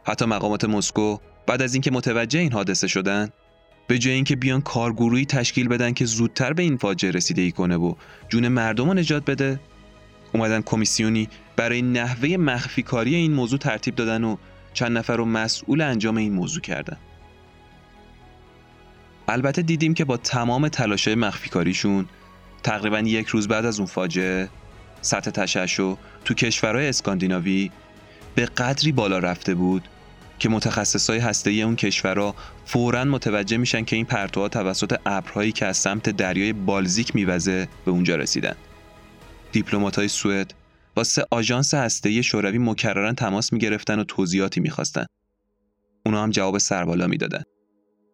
[0.03, 3.29] حتی مقامات مسکو بعد از اینکه متوجه این حادثه شدن
[3.87, 7.95] به جای اینکه بیان کارگروهی تشکیل بدن که زودتر به این فاجعه رسیدگی کنه و
[8.29, 9.59] جون مردم رو نجات بده
[10.33, 11.29] اومدن کمیسیونی
[11.61, 14.37] برای نحوه مخفی کاری این موضوع ترتیب دادن و
[14.73, 16.97] چند نفر رو مسئول انجام این موضوع کردن
[19.27, 22.05] البته دیدیم که با تمام تلاشه مخفی کاریشون
[22.63, 24.49] تقریبا یک روز بعد از اون فاجعه
[25.01, 25.93] سطح تشعشع
[26.25, 27.71] تو کشورهای اسکاندیناوی
[28.35, 29.87] به قدری بالا رفته بود
[30.39, 35.77] که متخصصای هسته‌ای اون کشورها فوراً متوجه میشن که این پرتوها توسط ابرهایی که از
[35.77, 38.55] سمت دریای بالزیک میوزه به اونجا رسیدن.
[39.51, 40.53] دیپلمات‌های سوئد
[40.95, 45.05] با سه آژانس هسته‌ای شوروی مکررن تماس می‌گرفتن و توضیحاتی می‌خواستن.
[46.05, 47.43] اونا هم جواب سربالا می‌دادن.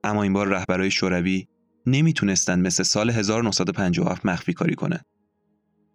[0.04, 1.48] اما این بار رهبرای شوروی
[1.86, 5.00] نمی‌تونستن مثل سال 1957 مخفی کاری کنن.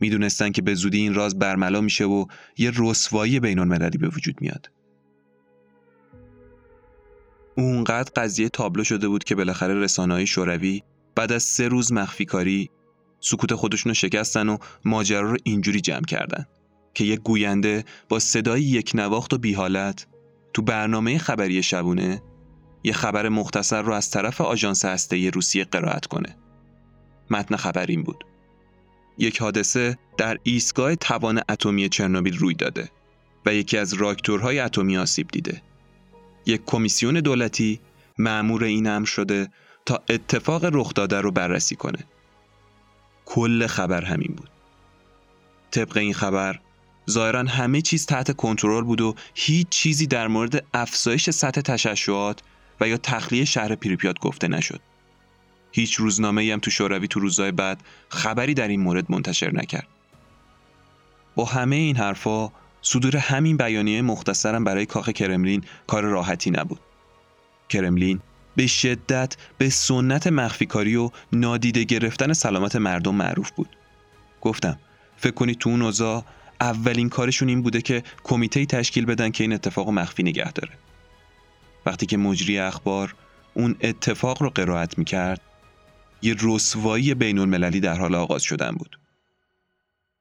[0.01, 2.27] می‌دونستن که به زودی این راز برملا میشه و
[2.59, 4.71] یه رسوایی بین المللی به وجود میاد.
[7.57, 10.83] اونقدر قضیه تابلو شده بود که بالاخره رسانه‌های شوروی
[11.15, 12.71] بعد از سه روز مخفی کاری
[13.21, 16.47] سکوت خودشون رو شکستن و ماجرا رو اینجوری جمع کردن
[16.95, 20.07] که یک گوینده با صدای یک نواخت و بیحالت
[20.55, 22.23] تو برنامه خبری شبونه
[22.85, 26.37] یه خبر مختصر رو از طرف آژانس هسته روسیه قرائت کنه.
[27.31, 28.25] متن خبر این بود.
[29.19, 32.91] یک حادثه در ایستگاه توان اتمی چرنوبیل روی داده
[33.47, 35.63] و یکی از راکتورهای اتمی آسیب دیده.
[36.47, 37.81] یک کمیسیون دولتی
[38.19, 39.49] معمور این امر شده
[39.87, 42.05] تا اتفاق رخ داده رو بررسی کنه.
[43.25, 44.51] کل خبر همین بود.
[45.71, 46.61] طبق این خبر
[47.11, 52.41] ظاهرا همه چیز تحت کنترل بود و هیچ چیزی در مورد افزایش سطح تشعشعات
[52.81, 54.81] و یا تخلیه شهر پریپیات گفته نشد.
[55.73, 59.87] هیچ روزنامه هم تو شوروی تو روزهای بعد خبری در این مورد منتشر نکرد.
[61.37, 66.81] با همه این حرفا صدور همین بیانیه مختصرم برای کاخ کرملین کار راحتی نبود.
[67.69, 68.21] کرملین
[68.57, 73.69] به شدت به سنت مخفیکاری و نادیده گرفتن سلامت مردم معروف بود.
[74.41, 74.79] گفتم
[75.17, 75.83] فکر کنید تو اون
[76.63, 80.73] اولین کارشون این بوده که کمیته تشکیل بدن که این اتفاق مخفی نگه داره.
[81.87, 83.15] وقتی که مجری اخبار
[83.55, 85.41] اون اتفاق رو قرائت می‌کرد
[86.23, 89.01] یه رسوایی بین المللی در حال آغاز شدن بود.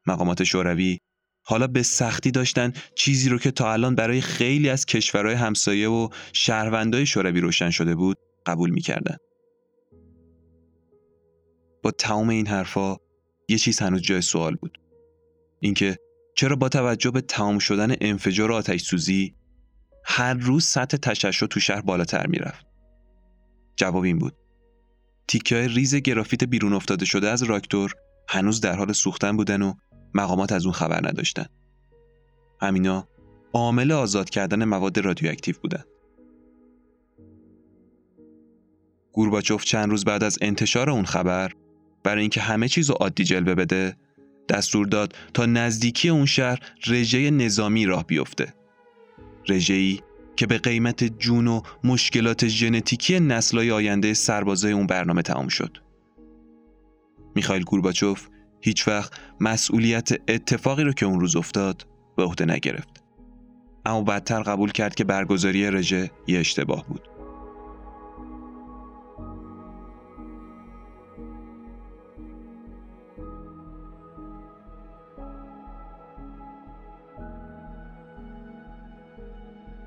[0.07, 0.97] مقامات شوروی
[1.43, 6.09] حالا به سختی داشتن چیزی رو که تا الان برای خیلی از کشورهای همسایه و
[6.33, 9.17] شهروندای شوروی روشن شده بود قبول می‌کردن.
[11.83, 12.97] با تمام این حرفا
[13.49, 14.77] یه چیز هنوز جای سوال بود.
[15.59, 15.97] اینکه
[16.41, 19.35] چرا با توجه به تمام شدن انفجار آتش سوزی
[20.05, 22.65] هر روز سطح تشعشع تو شهر بالاتر می‌رفت.
[23.75, 24.35] جواب این بود.
[25.27, 27.93] تیکه های ریز گرافیت بیرون افتاده شده از راکتور
[28.29, 29.73] هنوز در حال سوختن بودن و
[30.13, 31.45] مقامات از اون خبر نداشتن.
[32.61, 33.07] همینا
[33.53, 35.83] عامل آزاد کردن مواد رادیواکتیو بودن.
[39.11, 41.51] گورباچوف چند روز بعد از انتشار اون خبر
[42.03, 43.97] برای اینکه همه چیز رو عادی جلوه بده
[44.49, 48.53] دستور داد تا نزدیکی اون شهر رژه نظامی راه بیفته.
[49.49, 49.99] رژه‌ای
[50.35, 55.77] که به قیمت جون و مشکلات ژنتیکی نسل‌های آینده سربازای اون برنامه تمام شد.
[57.35, 58.27] میخائیل گورباچوف
[58.61, 63.03] هیچ وقت مسئولیت اتفاقی رو که اون روز افتاد به عهده نگرفت.
[63.85, 67.07] اما بدتر قبول کرد که برگزاری رژه یه اشتباه بود.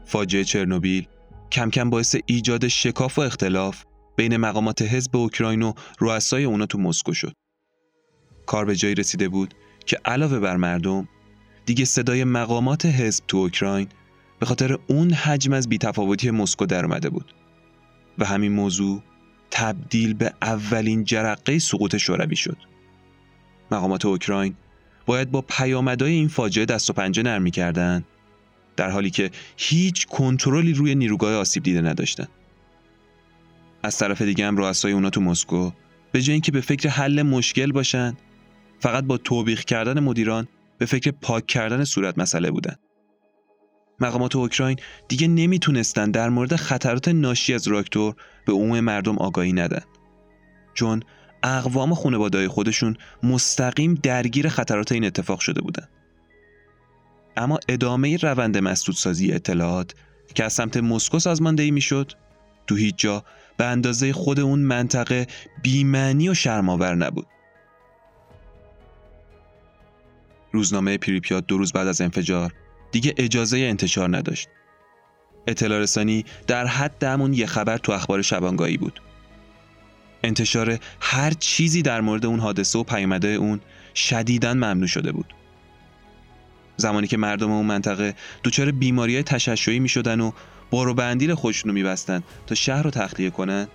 [0.05, 1.07] فاجعه چرنوبیل
[1.53, 3.85] کم کم باعث ایجاد شکاف و اختلاف
[4.17, 7.33] بین مقامات حزب اوکراین و رؤسای اونا تو مسکو شد.
[8.47, 9.55] کار به جایی رسیده بود
[9.87, 11.09] که علاوه بر مردم
[11.67, 13.89] دیگه صدای مقامات حزب تو اوکراین
[14.39, 17.35] به خاطر اون حجم از بیتفاوتی مسکو در اومده بود
[18.19, 19.03] و همین موضوع
[19.51, 22.57] تبدیل به اولین جرقه سقوط شوروی شد.
[23.71, 24.55] مقامات اوکراین
[25.07, 28.05] باید با پیامدهای این فاجعه دست و پنجه نرم می‌کردند
[28.77, 32.27] در حالی که هیچ کنترلی روی نیروگاه آسیب دیده نداشتن.
[33.83, 35.71] از طرف دیگه هم رؤسای اونا تو مسکو
[36.13, 38.17] به جای اینکه به فکر حل مشکل باشن
[38.81, 42.77] فقط با توبیخ کردن مدیران به فکر پاک کردن صورت مسئله بودن.
[44.01, 44.77] مقامات اوکراین
[45.09, 48.15] دیگه نمی‌تونستن در مورد خطرات ناشی از راکتور
[48.47, 49.83] به عموم مردم آگاهی ندن.
[50.75, 51.03] چون
[51.43, 55.89] اقوام خانواده خودشون مستقیم درگیر خطرات این اتفاق شده بودن.
[57.37, 59.95] اما ادامه روند مسدودسازی اطلاعات
[60.35, 62.13] که از سمت مسکو سازماندهی می‌شد
[62.67, 63.25] تو هیچ جا
[63.57, 65.27] به اندازه خود اون منطقه
[65.63, 67.27] بیمعنی و شرماور نبود.
[70.53, 72.53] روزنامه پریپیات دو روز بعد از انفجار
[72.93, 74.49] دیگه اجازه انتشار نداشت.
[75.47, 79.03] اطلاع رسانی در حد همون یه خبر تو اخبار شبانگاهی بود.
[80.23, 83.61] انتشار هر چیزی در مورد اون حادثه و پیامده اون
[83.95, 85.35] شدیداً ممنوع شده بود.
[86.77, 90.33] زمانی که مردم اون منطقه دچار بیماری تششعی می شدن و
[90.71, 93.69] بارو بندیل خودشون رو میبستن تا شهر رو تخلیه کنن.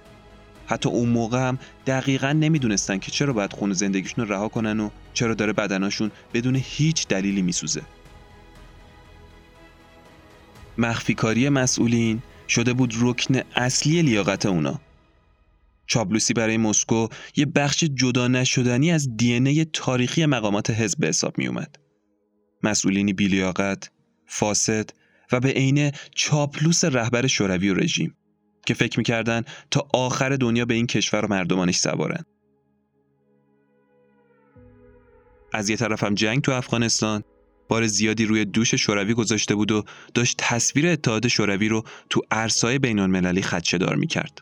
[0.68, 4.90] حتی اون موقع هم دقیقا نمی‌دونستن که چرا باید خون زندگیشون رو رها کنن و
[5.14, 7.82] چرا داره بدناشون بدون هیچ دلیلی میسوزه.
[10.78, 14.80] مخفیکاری مسئولین شده بود رکن اصلی لیاقت اونا.
[15.88, 21.89] چابلوسی برای مسکو یه بخش جدا نشدنی از دی تاریخی مقامات حزب حساب می اومد.
[22.64, 23.92] مسئولینی بیلیاقت،
[24.26, 24.90] فاسد
[25.32, 28.16] و به عینه چاپلوس رهبر شوروی و رژیم
[28.66, 32.26] که فکر می‌کردن تا آخر دنیا به این کشور و مردمانش سوارن.
[35.54, 37.24] از یه طرف هم جنگ تو افغانستان
[37.68, 42.80] بار زیادی روی دوش شوروی گذاشته بود و داشت تصویر اتحاد شوروی رو تو عرصای
[42.80, 44.42] بین المللی خدشه دار می‌کرد.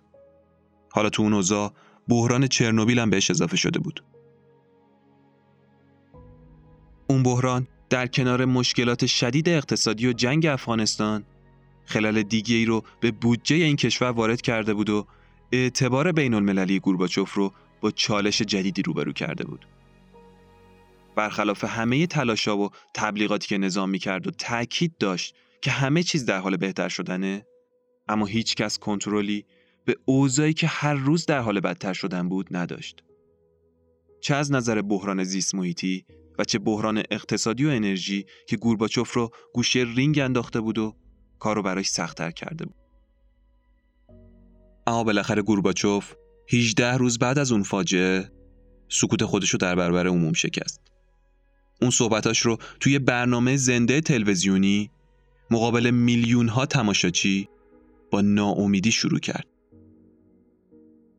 [0.91, 1.73] حالا تو اون اوضاع
[2.07, 4.03] بحران چرنوبیل هم بهش اضافه شده بود.
[7.07, 11.23] اون بحران در کنار مشکلات شدید اقتصادی و جنگ افغانستان
[11.85, 15.07] خلال دیگه ای رو به بودجه این کشور وارد کرده بود و
[15.51, 19.67] اعتبار بین المللی گورباچوف رو با چالش جدیدی روبرو کرده بود.
[21.15, 26.39] برخلاف همه تلاشا و تبلیغاتی که نظام می‌کرد و تاکید داشت که همه چیز در
[26.39, 27.45] حال بهتر شدنه
[28.07, 29.45] اما هیچ کس کنترلی
[29.85, 33.03] به اوضاعی که هر روز در حال بدتر شدن بود نداشت.
[34.21, 36.05] چه از نظر بحران زیست محیطی
[36.37, 40.95] و چه بحران اقتصادی و انرژی که گورباچوف رو گوشه رینگ انداخته بود و
[41.39, 42.75] کارو براش سختتر کرده بود.
[44.87, 46.13] اما بالاخره گورباچوف
[46.53, 48.31] 18 روز بعد از اون فاجعه
[48.89, 50.81] سکوت خودش رو در برابر عموم شکست.
[51.81, 54.91] اون صحبتاش رو توی برنامه زنده تلویزیونی
[55.51, 57.49] مقابل میلیون ها تماشاچی
[58.11, 59.47] با ناامیدی شروع کرد.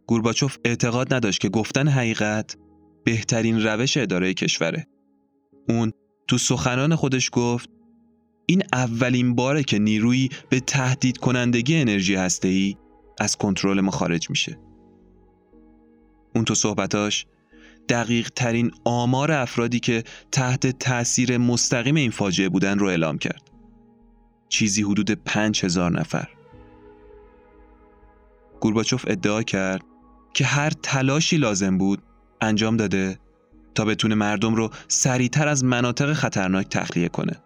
[0.07, 2.57] گورباچوف اعتقاد نداشت که گفتن حقیقت
[3.05, 4.87] بهترین روش اداره کشوره
[5.69, 5.93] اون
[6.29, 7.71] تو سخنان خودش گفت
[8.47, 12.77] این اولین باره که نیرویی به تهدید کنندگی انرژی هسته‌ای
[13.21, 14.59] از کنترل ما خارج میشه.
[16.35, 17.27] اون تو صحبتاش
[17.89, 23.51] دقیق ترین آمار افرادی که تحت تأثیر مستقیم این فاجعه بودن رو اعلام کرد.
[24.49, 26.29] چیزی حدود پنج هزار نفر.
[28.61, 29.83] گورباچوف ادعا کرد
[30.35, 32.03] که هر تلاشی لازم بود
[32.41, 33.19] انجام داده
[33.75, 37.37] تا بتونه مردم رو سریعتر از مناطق خطرناک تخلیه کنه.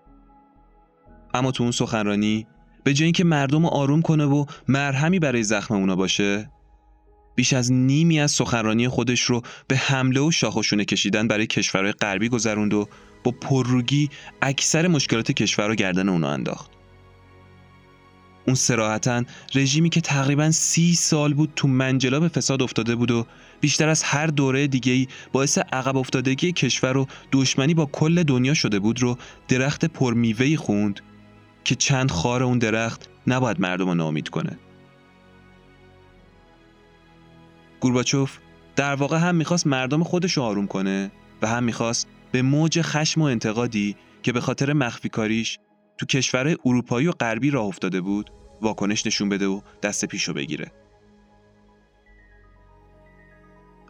[1.35, 2.47] اما تو اون سخنرانی
[2.85, 6.51] به جای اینکه مردم رو آروم کنه و مرهمی برای زخم اونا باشه
[7.35, 12.29] بیش از نیمی از سخنرانی خودش رو به حمله و شاخشونه کشیدن برای کشورهای غربی
[12.29, 12.89] گذروند و
[13.25, 14.11] با پرروگی
[14.43, 16.82] اکثر مشکلات کشور رو گردن اونا انداخت.
[18.47, 19.25] اون سراحتا
[19.55, 23.27] رژیمی که تقریبا سی سال بود تو منجلا به فساد افتاده بود و
[23.61, 28.79] بیشتر از هر دوره دیگهی باعث عقب افتادگی کشور و دشمنی با کل دنیا شده
[28.79, 29.19] بود رو
[29.49, 31.01] درخت پرمیوهی خوند
[31.65, 34.59] که چند خار اون درخت نباید مردم رو ناامید کنه.
[37.81, 38.39] گورباچوف
[38.77, 41.11] در واقع هم می‌خواست مردم خودش رو آروم کنه
[41.43, 45.59] و هم می‌خواست به موج خشم و انتقادی که به خاطر مخفی کاریش
[45.99, 48.31] تو کشورهای اروپایی و غربی راه افتاده بود
[48.63, 50.73] واکنش نشون بده و دست پیشو بگیره.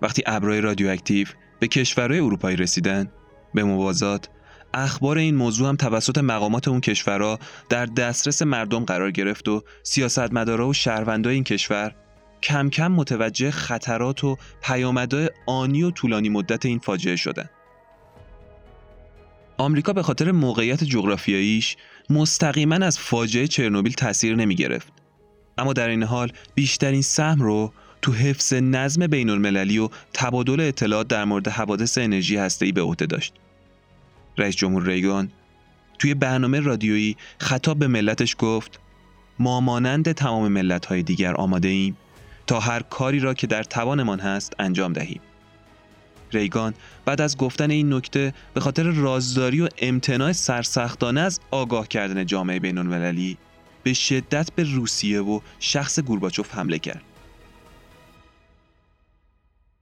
[0.03, 1.27] وقتی ابرهای رادیواکتیو
[1.61, 3.13] به کشورهای اروپایی رسیدن
[3.55, 4.29] به موازات
[4.75, 7.39] اخبار این موضوع هم توسط مقامات اون کشورها
[7.69, 11.95] در دسترس مردم قرار گرفت و سیاستمدارا و شهروندای این کشور
[12.43, 17.49] کم کم متوجه خطرات و پیامدهای آنی و طولانی مدت این فاجعه شدن.
[19.63, 21.77] آمریکا به خاطر موقعیت جغرافیاییش
[22.11, 24.93] مستقیما از فاجعه چرنوبیل تاثیر نمی گرفت.
[25.59, 31.09] اما در این حال بیشترین سهم رو تو حفظ نظم بین المللی و تبادل اطلاعات
[31.09, 33.35] در مورد حوادث انرژی هسته‌ای به عهده داشت.
[34.39, 35.31] رئیس جمهور ریگان
[35.99, 38.81] توی برنامه رادیویی خطاب به ملتش گفت
[39.39, 41.97] ما مانند تمام ملت‌های دیگر آماده ایم
[42.47, 45.21] تا هر کاری را که در توانمان هست انجام دهیم.
[46.35, 46.75] ریگان
[47.05, 52.61] بعد از گفتن این نکته به خاطر رازداری و امتناع سرسختانه از آگاه کردن جامعه
[52.61, 53.39] بین المللی
[53.83, 57.03] به شدت به روسیه و شخص گورباچوف حمله کرد.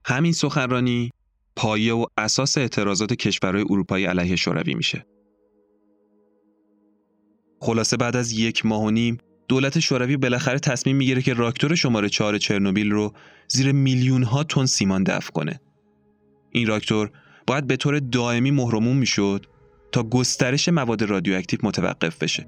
[0.05, 1.11] همین سخنرانی
[1.57, 5.07] پایه و اساس اعتراضات کشورهای اروپایی علیه شوروی میشه.
[7.61, 12.09] خلاصه بعد از یک ماه و نیم دولت شوروی بالاخره تصمیم می‌گیره که راکتور شماره
[12.09, 13.13] 4 چرنوبیل رو
[13.49, 15.61] زیر میلیون ها تن سیمان دفع کنه.
[16.51, 17.11] این راکتور
[17.47, 19.47] باید به طور دائمی مهرموم می‌شد
[19.93, 22.47] تا گسترش مواد رادیواکتیو متوقف بشه.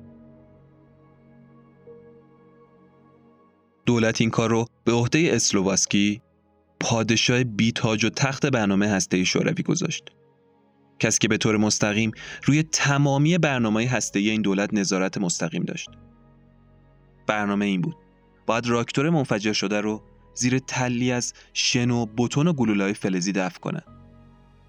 [3.86, 6.22] دولت این کار رو به عهده اسلوواسکی
[6.80, 10.04] پادشاه بیتاج و تخت برنامه هسته شوروی گذاشت.
[10.98, 12.10] کسی که به طور مستقیم
[12.44, 15.90] روی تمامی برنامه هسته این دولت نظارت مستقیم داشت.
[17.26, 17.96] برنامه این بود.
[18.46, 20.02] باید راکتور منفجر شده رو
[20.34, 23.82] زیر تلی از شن و بتون و گلولای فلزی دفع کنن.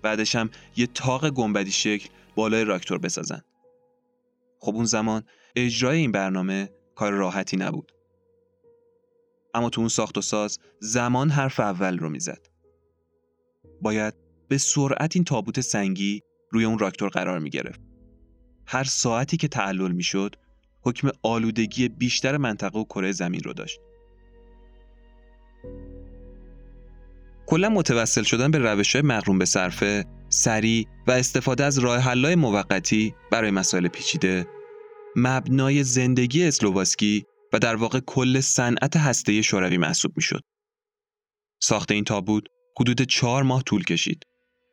[0.01, 3.41] بعدش هم یه تاق گنبدی شکل بالای راکتور بسازن.
[4.59, 5.24] خب اون زمان
[5.55, 7.91] اجرای این برنامه کار راحتی نبود.
[9.53, 12.47] اما تو اون ساخت و ساز زمان حرف اول رو می‌زد.
[13.82, 14.14] باید
[14.47, 17.82] به سرعت این تابوت سنگی روی اون راکتور قرار می گرفت.
[18.68, 20.36] هر ساعتی که تعلل می شد
[20.82, 23.80] حکم آلودگی بیشتر منطقه و کره زمین رو داشت.
[27.45, 33.16] کلا متوسل شدن به روش های به صرفه، سریع و استفاده از راه حلای موقتی
[33.32, 34.47] برای مسائل پیچیده
[35.16, 40.41] مبنای زندگی اسلوواسکی و در واقع کل صنعت هسته شوروی محسوب می‌شد.
[41.61, 42.43] ساخت این تابوت
[42.80, 44.24] حدود چهار ماه طول کشید.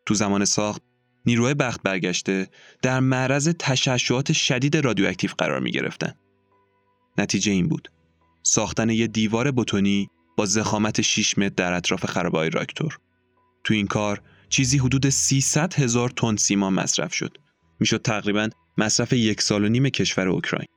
[0.06, 0.82] تو زمان ساخت
[1.26, 2.48] نیروهای بخت برگشته
[2.82, 6.12] در معرض تشعشعات شدید رادیواکتیو قرار می گرفتن.
[7.18, 7.88] نتیجه این بود.
[8.42, 10.10] ساختن یه دیوار بتونی
[10.40, 12.98] با زخامت 6 متر در اطراف خرابای راکتور.
[13.64, 17.38] تو این کار چیزی حدود 300 هزار تن سیمان مصرف شد.
[17.80, 20.68] می‌شد تقریبا مصرف یک سال و نیم کشور اوکراین.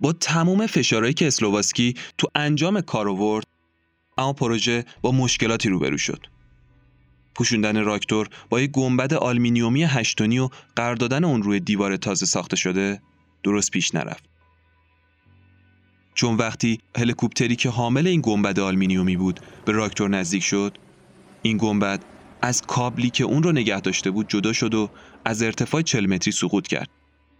[0.00, 3.46] با تمام فشارهایی که اسلوواسکی تو انجام کار آورد
[4.18, 6.26] اما پروژه با مشکلاتی روبرو شد.
[7.34, 12.56] پوشوندن راکتور با یک گنبد آلمینیومی هشتونی و قرار دادن اون روی دیوار تازه ساخته
[12.56, 13.02] شده
[13.42, 14.33] درست پیش نرفت.
[16.14, 20.78] چون وقتی هلیکوپتری که حامل این گنبد آلمینیومی بود به راکتور نزدیک شد
[21.42, 22.04] این گنبد
[22.42, 24.90] از کابلی که اون رو نگه داشته بود جدا شد و
[25.24, 26.88] از ارتفاع 40 متری سقوط کرد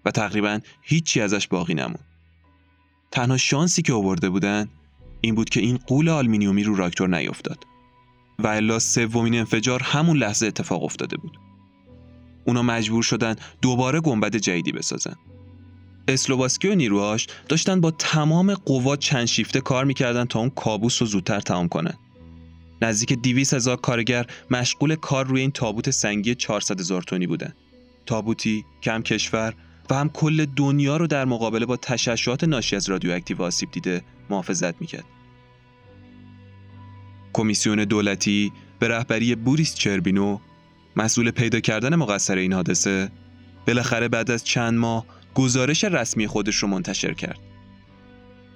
[0.05, 2.05] و تقریبا هیچی ازش باقی نموند.
[3.11, 4.69] تنها شانسی که آورده بودن
[5.21, 7.65] این بود که این قول آلمینیومی رو راکتور نیفتاد
[8.39, 11.39] و الا سومین انفجار همون لحظه اتفاق افتاده بود.
[12.45, 15.17] اونا مجبور شدن دوباره گنبد جدیدی بسازن.
[16.09, 21.07] اسلوواسکی و نیروهاش داشتن با تمام قوا چند شیفته کار می‌کردن تا اون کابوس رو
[21.07, 21.95] زودتر تمام کنن.
[22.83, 27.55] نزدیک 200 هزار کارگر مشغول کار روی این تابوت سنگی 400 هزار تونی بودن.
[28.07, 29.55] تابوتی که هم کشور
[29.91, 34.81] و هم کل دنیا رو در مقابله با تشعشعات ناشی از رادیواکتیو آسیب دیده محافظت
[34.81, 35.05] می‌کرد.
[37.33, 40.39] کمیسیون دولتی به رهبری بوریس چربینو
[40.97, 43.11] مسئول پیدا کردن مقصر این حادثه
[43.67, 47.41] بالاخره بعد از چند ماه گزارش رسمی خودش رو منتشر کرد.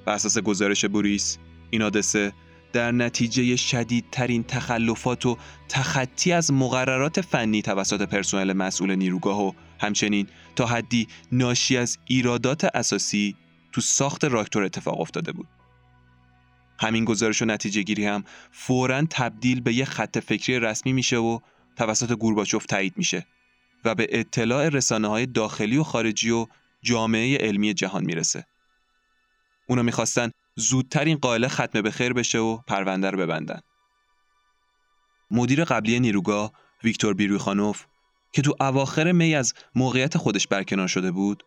[0.04, 1.38] بر اساس گزارش بوریس
[1.70, 2.32] این حادثه
[2.72, 5.36] در نتیجه شدیدترین تخلفات و
[5.68, 10.26] تخطی از مقررات فنی توسط پرسنل مسئول نیروگاه و همچنین
[10.56, 13.36] تا حدی ناشی از ایرادات اساسی
[13.72, 15.46] تو ساخت راکتور اتفاق افتاده بود.
[16.80, 21.38] همین گزارش و نتیجه گیری هم فوراً تبدیل به یه خط فکری رسمی میشه و
[21.76, 23.26] توسط گورباچوف تایید میشه
[23.84, 26.46] و به اطلاع رسانه های داخلی و خارجی و
[26.82, 28.46] جامعه علمی جهان می‌رسه.
[29.68, 33.60] اونا می‌خواستن زودتر این قائله ختم به خیر بشه و پرونده رو ببندن.
[35.30, 36.52] مدیر قبلی نیروگاه
[36.84, 37.84] ویکتور بیروخانوف
[38.32, 41.42] که تو اواخر می از موقعیت خودش برکنار شده بود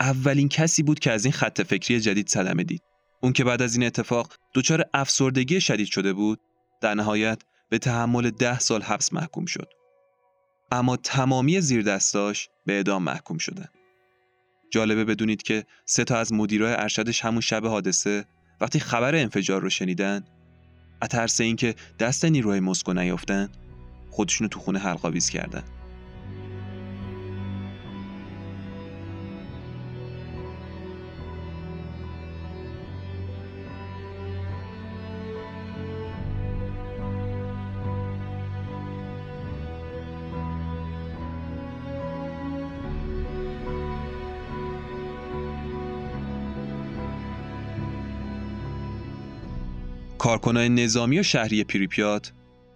[0.00, 2.82] اولین کسی بود که از این خط فکری جدید صدمه دید.
[3.22, 6.40] اون که بعد از این اتفاق دچار افسردگی شدید شده بود
[6.80, 9.68] در نهایت به تحمل ده سال حبس محکوم شد.
[10.72, 13.68] اما تمامی زیردستاش به اعدام محکوم شدن.
[14.70, 18.24] جالبه بدونید که سه تا از مدیرای ارشدش همون شب حادثه
[18.60, 20.24] وقتی خبر انفجار رو شنیدن
[21.02, 23.48] اترس اینکه دست نیروهای مسکو نیافتن
[24.10, 25.62] خودشونو تو خونه حلقاویز کردن.
[50.28, 52.32] کارکنای نظامی و شهری پریپیات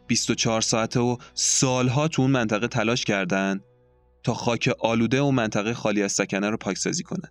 [0.06, 3.64] 24 ساعته و سالها تو اون منطقه تلاش کردند
[4.22, 7.28] تا خاک آلوده و منطقه خالی از سکنه رو پاکسازی کنن.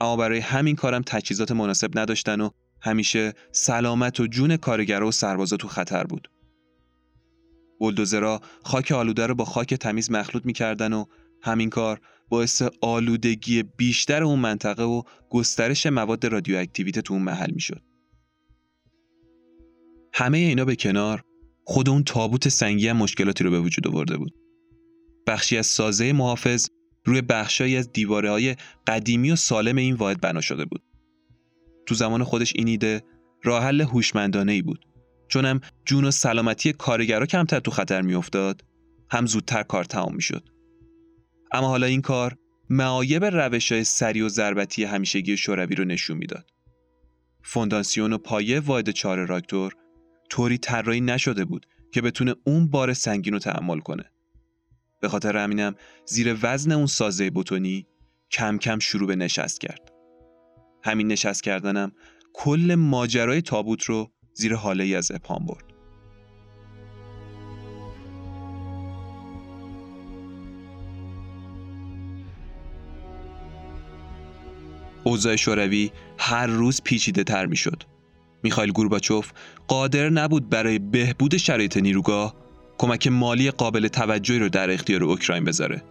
[0.00, 5.56] اما برای همین کارم تجهیزات مناسب نداشتن و همیشه سلامت و جون کارگرا و سربازا
[5.56, 6.30] تو خطر بود.
[7.80, 11.04] بلدوزرها خاک آلوده رو با خاک تمیز مخلوط می‌کردن و
[11.42, 17.95] همین کار باعث آلودگی بیشتر اون منطقه و گسترش مواد رادیواکتیویته تو اون محل می‌شد.
[20.18, 21.22] همه اینا به کنار
[21.64, 24.34] خود اون تابوت سنگی هم مشکلاتی رو به وجود آورده بود.
[25.26, 26.68] بخشی از سازه محافظ
[27.04, 28.56] روی بخشایی از دیواره های
[28.86, 30.82] قدیمی و سالم این واحد بنا شده بود.
[31.86, 33.02] تو زمان خودش این ایده
[33.42, 34.86] راه حل هوشمندانه ای بود.
[35.28, 38.64] چون هم جون و سلامتی کارگرا کمتر تو خطر میافتاد،
[39.10, 40.48] هم زودتر کار تمام می‌شد.
[41.52, 42.36] اما حالا این کار
[42.70, 46.50] معایب روش های سری و ضربتی همیشگی شوروی رو نشون می‌داد.
[47.42, 49.72] فونداسیون و پایه واحد چهار راکتور
[50.30, 54.04] طوری طراحی نشده بود که بتونه اون بار سنگین رو تحمل کنه.
[55.00, 55.74] به خاطر همینم
[56.06, 57.86] زیر وزن اون سازه بتونی
[58.30, 59.92] کم کم شروع به نشست کرد.
[60.84, 61.92] همین نشست کردنم
[62.32, 65.64] کل ماجرای تابوت رو زیر حاله ای از ابهام برد.
[75.04, 77.82] اوضاع شوروی هر روز پیچیده تر می شد.
[78.46, 79.32] میخایل گورباچوف
[79.68, 82.34] قادر نبود برای بهبود شرایط نیروگاه
[82.78, 85.82] کمک مالی قابل توجهی رو در اختیار اوکراین بذاره.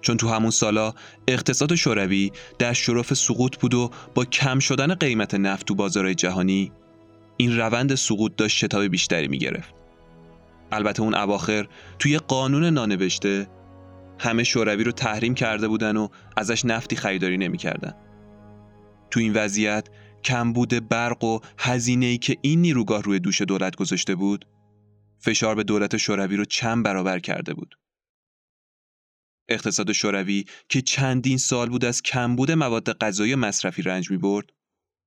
[0.00, 0.94] چون تو همون سالا
[1.28, 6.72] اقتصاد شوروی در شرف سقوط بود و با کم شدن قیمت نفت تو بازارهای جهانی
[7.36, 9.74] این روند سقوط داشت شتاب بیشتری می‌گرفت.
[10.72, 11.66] البته اون اواخر
[11.98, 13.46] توی قانون نانوشته
[14.18, 17.94] همه شوروی رو تحریم کرده بودن و ازش نفتی خریداری نمی‌کردن.
[19.10, 19.88] تو این وضعیت
[20.26, 24.44] کمبود برق و هزینه‌ای که این نیروگاه روی دوش دولت گذاشته بود
[25.18, 27.74] فشار به دولت شوروی رو چند برابر کرده بود.
[29.48, 34.52] اقتصاد شوروی که چندین سال بود از کمبود مواد غذایی مصرفی رنج می برد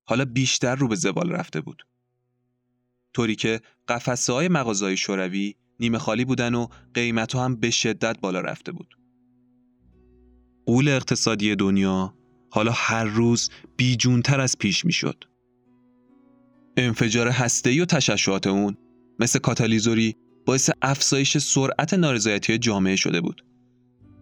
[0.08, 1.84] حالا بیشتر رو به زوال رفته بود.
[3.14, 8.42] طوری که قفسه های مغازهای شوروی نیمه خالی بودن و قیمت هم به شدت بالا
[8.42, 8.98] رفته بود.
[10.66, 12.19] قول اقتصادی دنیا
[12.52, 15.24] حالا هر روز بیجونتر از پیش می‌شد.
[16.78, 18.78] انفجار هسته‌ای و تشعشعات اون
[19.20, 23.45] مثل کاتالیزوری باعث افزایش سرعت نارضایتی جامعه شده بود.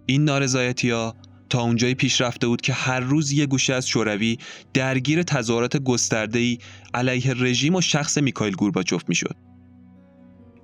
[0.06, 1.16] این نارضایتی ها
[1.50, 4.38] تا اونجایی پیش رفته بود که هر روز یه گوشه از شوروی
[4.74, 6.58] درگیر تظاهرات گسترده‌ای
[6.94, 9.36] علیه رژیم و شخص میکایل گورباچوف می‌شد.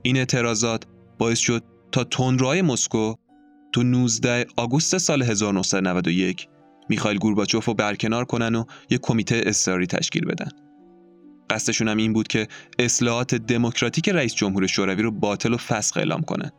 [0.01, 0.83] این اعتراضات
[1.17, 3.15] باعث شد تا تندروهای مسکو
[3.71, 6.47] تو 19 آگوست سال 1991
[6.89, 10.49] میخایل گورباچوف رو برکنار کنن و یک کمیته اضطراری تشکیل بدن.
[11.49, 12.47] قصدشون هم این بود که
[12.79, 16.51] اصلاحات دموکراتیک رئیس جمهور شوروی رو باطل و فسخ اعلام کنن.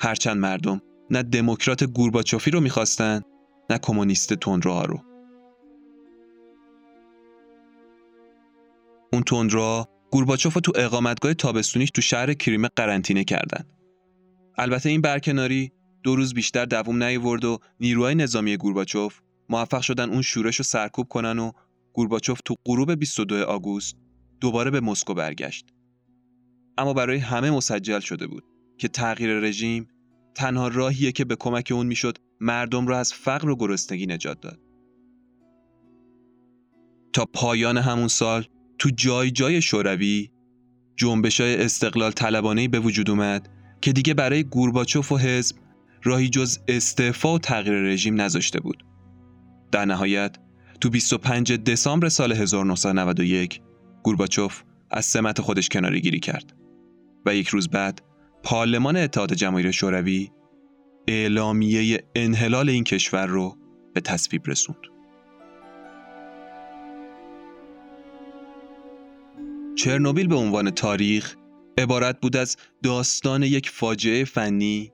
[0.00, 0.80] هرچند مردم
[1.10, 3.22] نه دموکرات گورباچوفی رو می‌خواستن
[3.70, 5.00] نه کمونیست تندروها رو.
[9.12, 13.64] اون تندروها گورباچوف رو تو اقامتگاه تابستونیش تو شهر کریمه قرنطینه کردن.
[14.58, 15.72] البته این برکناری
[16.02, 21.08] دو روز بیشتر دووم نیورد و نیروهای نظامی گورباچوف موفق شدن اون شورش رو سرکوب
[21.08, 21.52] کنن و
[21.92, 23.96] گورباچوف تو غروب 22 آگوست
[24.40, 25.66] دوباره به مسکو برگشت.
[26.78, 28.44] اما برای همه مسجل شده بود
[28.78, 29.88] که تغییر رژیم
[30.34, 34.60] تنها راهیه که به کمک اون می‌شد مردم را از فقر و گرسنگی نجات داد.
[37.12, 38.44] تا پایان همون سال
[38.78, 40.30] تو جای جای شوروی
[40.96, 43.48] جنبش های استقلال طلبانه به وجود اومد
[43.80, 45.56] که دیگه برای گورباچوف و حزب
[46.08, 48.84] راهی جز استعفا و تغییر رژیم نذاشته بود.
[49.72, 50.36] در نهایت
[50.80, 53.60] تو 25 دسامبر سال 1991
[54.02, 56.54] گورباچوف از سمت خودش کناری گیری کرد
[57.26, 58.02] و یک روز بعد
[58.42, 60.30] پارلمان اتحاد جماهیر شوروی
[61.08, 63.56] اعلامیه انحلال این کشور رو
[63.94, 64.80] به تصویب رسوند.
[69.76, 71.36] چرنوبیل به عنوان تاریخ
[71.78, 74.92] عبارت بود از داستان یک فاجعه فنی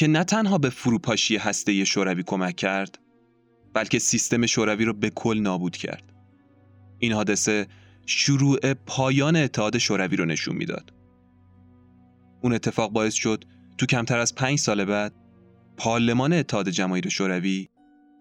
[0.00, 2.98] که نه تنها به فروپاشی هسته شوروی کمک کرد
[3.74, 6.12] بلکه سیستم شوروی رو به کل نابود کرد.
[6.98, 7.66] این حادثه
[8.06, 10.92] شروع پایان اتحاد شوروی رو نشون می‌داد.
[12.42, 13.44] اون اتفاق باعث شد
[13.78, 15.14] تو کمتر از پنج سال بعد
[15.76, 17.68] پارلمان اتحاد جماهیر شوروی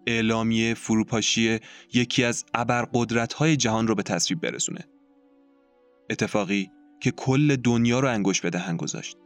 [0.07, 1.59] اعلامیه فروپاشی
[1.93, 4.85] یکی از ابرقدرت‌های جهان رو به تصویب برسونه.
[6.09, 9.17] اتفاقی که کل دنیا رو انگوش به دهن گذاشت.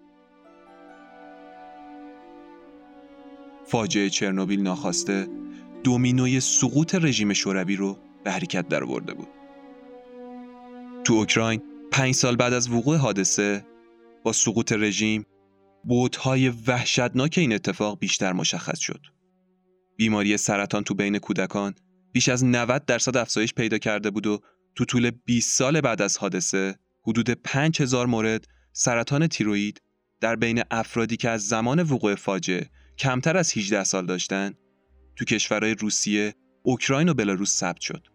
[3.74, 5.28] فاجعه چرنوبیل ناخواسته
[5.84, 9.28] دومینوی سقوط رژیم شوروی رو به حرکت درآورده بود.
[11.04, 11.62] تو اوکراین
[11.92, 13.66] پنج سال بعد از وقوع حادثه
[14.24, 15.26] با سقوط رژیم
[15.84, 19.02] بوتهای وحشتناک این اتفاق بیشتر مشخص شد.
[19.98, 21.76] بیماری سرطان تو بین کودکان
[22.12, 24.40] بیش از 90 درصد افزایش پیدا کرده بود و
[24.76, 26.76] تو طول 20 سال بعد از حادثه
[27.08, 29.82] حدود 5000 مورد سرطان تیروئید
[30.22, 34.54] در بین افرادی که از زمان وقوع فاجعه کمتر از 18 سال داشتن
[35.16, 38.08] تو کشورهای روسیه، اوکراین و بلاروس ثبت شد.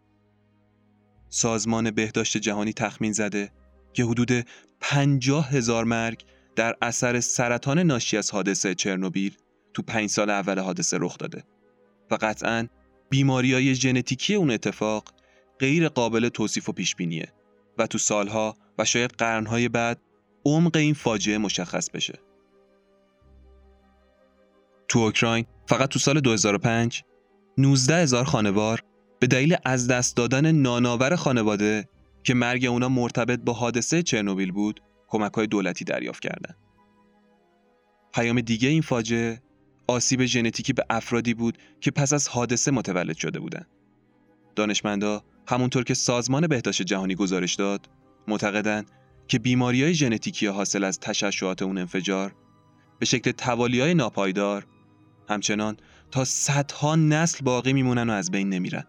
[1.28, 3.52] سازمان بهداشت جهانی تخمین زده
[3.92, 4.46] که حدود
[4.80, 6.24] 50 هزار مرگ
[6.56, 9.36] در اثر سرطان ناشی از حادثه چرنوبیل
[9.74, 11.44] تو پنج سال اول حادثه رخ داده
[12.10, 12.68] و قطعا
[13.10, 15.14] بیماری های ژنتیکی اون اتفاق
[15.58, 17.32] غیر قابل توصیف و پیش بینیه
[17.78, 20.00] و تو سالها و شاید قرنهای بعد
[20.44, 22.18] عمق این فاجعه مشخص بشه.
[24.88, 27.02] تو اوکراین فقط تو سال 2005
[27.58, 28.82] 19 هزار خانوار
[29.20, 31.88] به دلیل از دست دادن ناناور خانواده
[32.22, 36.56] که مرگ اونا مرتبط با حادثه چرنوبیل بود کمک های دولتی دریافت کردند.
[38.14, 39.42] پیام دیگه این فاجعه
[39.86, 43.66] آسیب ژنتیکی به افرادی بود که پس از حادثه متولد شده بودند.
[44.56, 47.88] دانشمندا همونطور که سازمان بهداشت جهانی گزارش داد
[48.28, 48.90] معتقدند
[49.28, 52.34] که بیماری های ژنتیکی حاصل از تشعشعات اون انفجار
[52.98, 54.66] به شکل توالی های ناپایدار
[55.28, 55.76] همچنان
[56.10, 58.84] تا صدها نسل باقی میمونن و از بین نمیرن.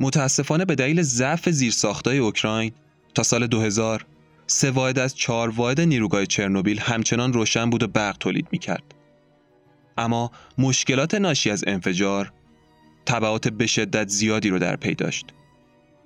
[0.00, 2.72] متاسفانه به دلیل ضعف زیرساختای اوکراین
[3.14, 4.06] تا سال 2000
[4.46, 8.94] سه واحد از چهار واحد نیروگاه چرنوبیل همچنان روشن بود و برق تولید می‌کرد.
[9.98, 12.32] اما مشکلات ناشی از انفجار
[13.06, 15.26] تبعات به شدت زیادی رو در پی داشت.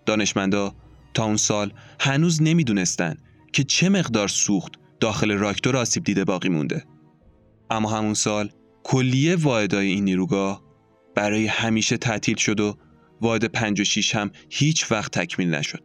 [0.06, 0.74] دانشمندا
[1.14, 3.16] تا اون سال هنوز نمی‌دونستن
[3.52, 6.84] که چه مقدار سوخت داخل راکتور آسیب دیده باقی مونده.
[7.70, 8.50] اما همون سال
[8.82, 10.62] کلیه واحدهای این نیروگاه
[11.14, 12.76] برای همیشه تعطیل شد و
[13.20, 15.84] واحد 56 هم هیچ وقت تکمیل نشد.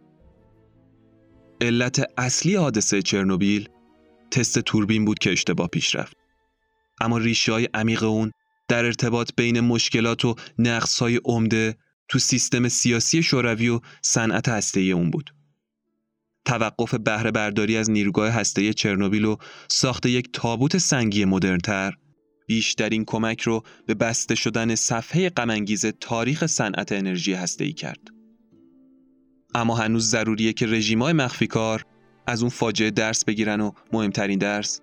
[1.61, 3.69] علت اصلی حادثه چرنوبیل
[4.31, 6.17] تست توربین بود که اشتباه پیش رفت.
[7.01, 8.31] اما ریشه های عمیق اون
[8.67, 11.77] در ارتباط بین مشکلات و نقص های عمده
[12.07, 15.33] تو سیستم سیاسی شوروی و صنعت هسته اون بود.
[16.45, 19.35] توقف بهره برداری از نیروگاه هسته چرنوبیل و
[19.67, 21.93] ساخت یک تابوت سنگی مدرنتر
[22.47, 28.07] بیشترین کمک رو به بسته شدن صفحه غمانگیز تاریخ صنعت انرژی ای کرد.
[29.55, 31.85] اما هنوز ضروریه که رژیمای مخفی کار
[32.27, 34.81] از اون فاجعه درس بگیرن و مهمترین درس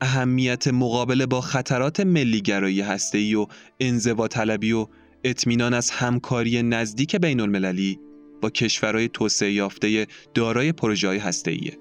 [0.00, 3.46] اهمیت مقابله با خطرات ملیگرایی هسته‌ای و
[3.80, 4.86] انزوا طلبی و
[5.24, 7.98] اطمینان از همکاری نزدیک بین المللی
[8.44, 11.78] با کشورهای توسعه یافته دارای پروژه های هسته‌ایه.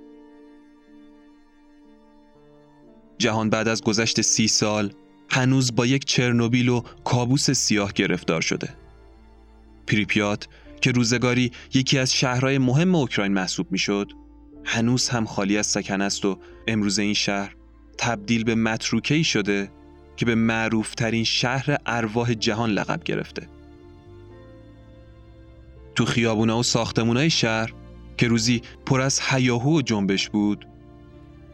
[3.18, 4.93] جهان بعد از گذشت سی سال
[5.30, 8.70] هنوز با یک چرنوبیل و کابوس سیاه گرفتار شده.
[9.88, 10.47] پریپیات
[10.82, 14.11] که روزگاری یکی از شهرهای مهم اوکراین محسوب می‌شد
[14.66, 17.55] هنوز هم خالی از سکنه است و امروز این شهر
[17.97, 19.72] تبدیل به متروکه‌ای شده
[20.16, 23.53] که به معروفترین شهر ارواح جهان لقب گرفته
[25.95, 27.73] تو خیابونا و ساختمونای شهر
[28.17, 30.67] که روزی پر از حیاهو و جنبش بود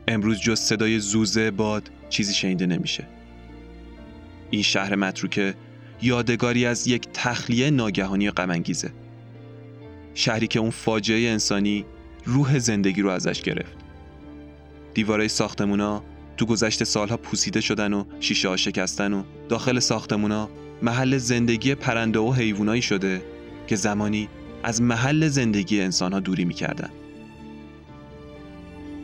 [0.07, 3.07] امروز جز صدای زوزه باد چیزی شنیده نمیشه.
[4.49, 5.55] این شهر متروکه
[6.01, 8.91] یادگاری از یک تخلیه ناگهانی غمانگیزه.
[10.13, 11.85] شهری که اون فاجعه انسانی
[12.25, 13.77] روح زندگی رو ازش گرفت.
[14.93, 16.03] دیوارای ساختمونا
[16.37, 20.49] تو گذشت سالها پوسیده شدن و شیشه ها شکستن و داخل ساختمونا
[20.81, 23.21] محل زندگی پرنده و حیوانایی شده.
[23.70, 24.30] که زمانی
[24.63, 26.89] از محل زندگی انسان ها دوری می‌کردن.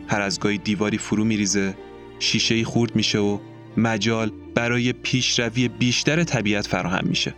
[0.07, 1.73] هر از گاهی دیواری فرو میریزه
[2.19, 3.39] شیشه خورد میشه و
[3.77, 7.33] مجال برای پیشروی بیشتر طبیعت فراهم میشه.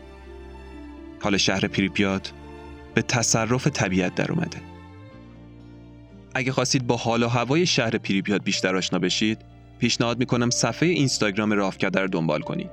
[1.20, 2.32] حال شهر پریپیات
[2.94, 4.62] به تصرف طبیعت در اومده.
[6.36, 9.38] اگه خواستید با حال و هوای شهر پریپیات بیشتر آشنا بشید
[9.80, 12.72] پیشنهاد می‌کنم صفحه اینستاگرام رافکده رو دنبال کنید.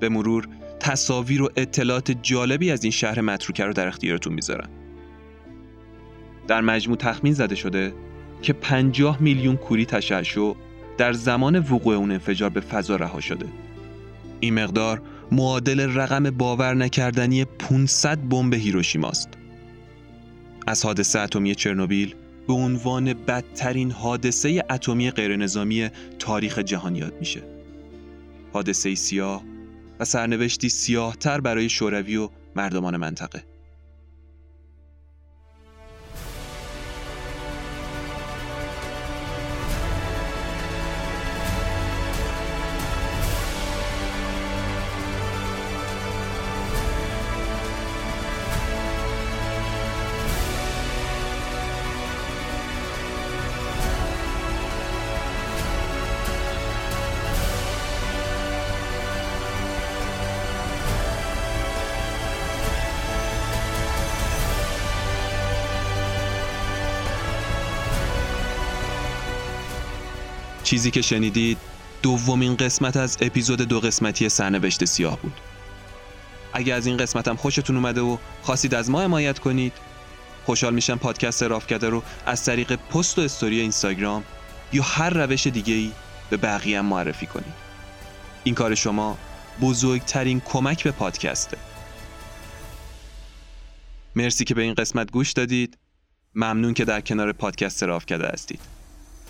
[0.00, 0.48] به مرور
[0.80, 4.68] تصاویر و اطلاعات جالبی از این شهر متروکه رو در اختیارتون می‌ذارم.
[6.48, 7.94] در مجموع تخمین زده شده
[8.42, 10.52] که 50 میلیون کوری تشعشع
[10.98, 13.46] در زمان وقوع اون انفجار به فضا رها شده.
[14.40, 15.02] این مقدار
[15.32, 19.28] معادل رقم باور نکردنی 500 بمب هیروشیماست
[20.66, 22.14] از حادثه اتمی چرنوبیل
[22.46, 27.42] به عنوان بدترین حادثه اتمی غیرنظامی تاریخ جهان یاد میشه.
[28.52, 29.42] حادثه سیاه
[30.00, 33.55] و سرنوشتی سیاهتر برای شوروی و مردمان منطقه.
[70.66, 71.58] چیزی که شنیدید
[72.02, 75.32] دومین قسمت از اپیزود دو قسمتی سرنوشت سیاه بود.
[76.52, 79.72] اگه از این قسمتم خوشتون اومده و خواستید از ما حمایت کنید
[80.44, 84.24] خوشحال میشم پادکست رافکده رو از طریق پست و استوری اینستاگرام
[84.72, 85.92] یا هر روش دیگه ای
[86.30, 87.54] به بقیه هم معرفی کنید.
[88.44, 89.18] این کار شما
[89.60, 91.58] بزرگترین کمک به پادکسته.
[94.16, 95.78] مرسی که به این قسمت گوش دادید.
[96.34, 98.75] ممنون که در کنار پادکست رافکده هستید.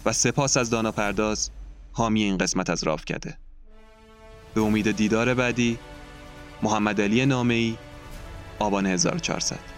[0.07, 1.51] و سپاس از دانا پرداز
[1.93, 3.39] حامی این قسمت از راف کده
[4.55, 5.79] به امید دیدار بعدی
[6.63, 7.77] محمد علی نامه ای
[8.59, 9.76] آبان 1400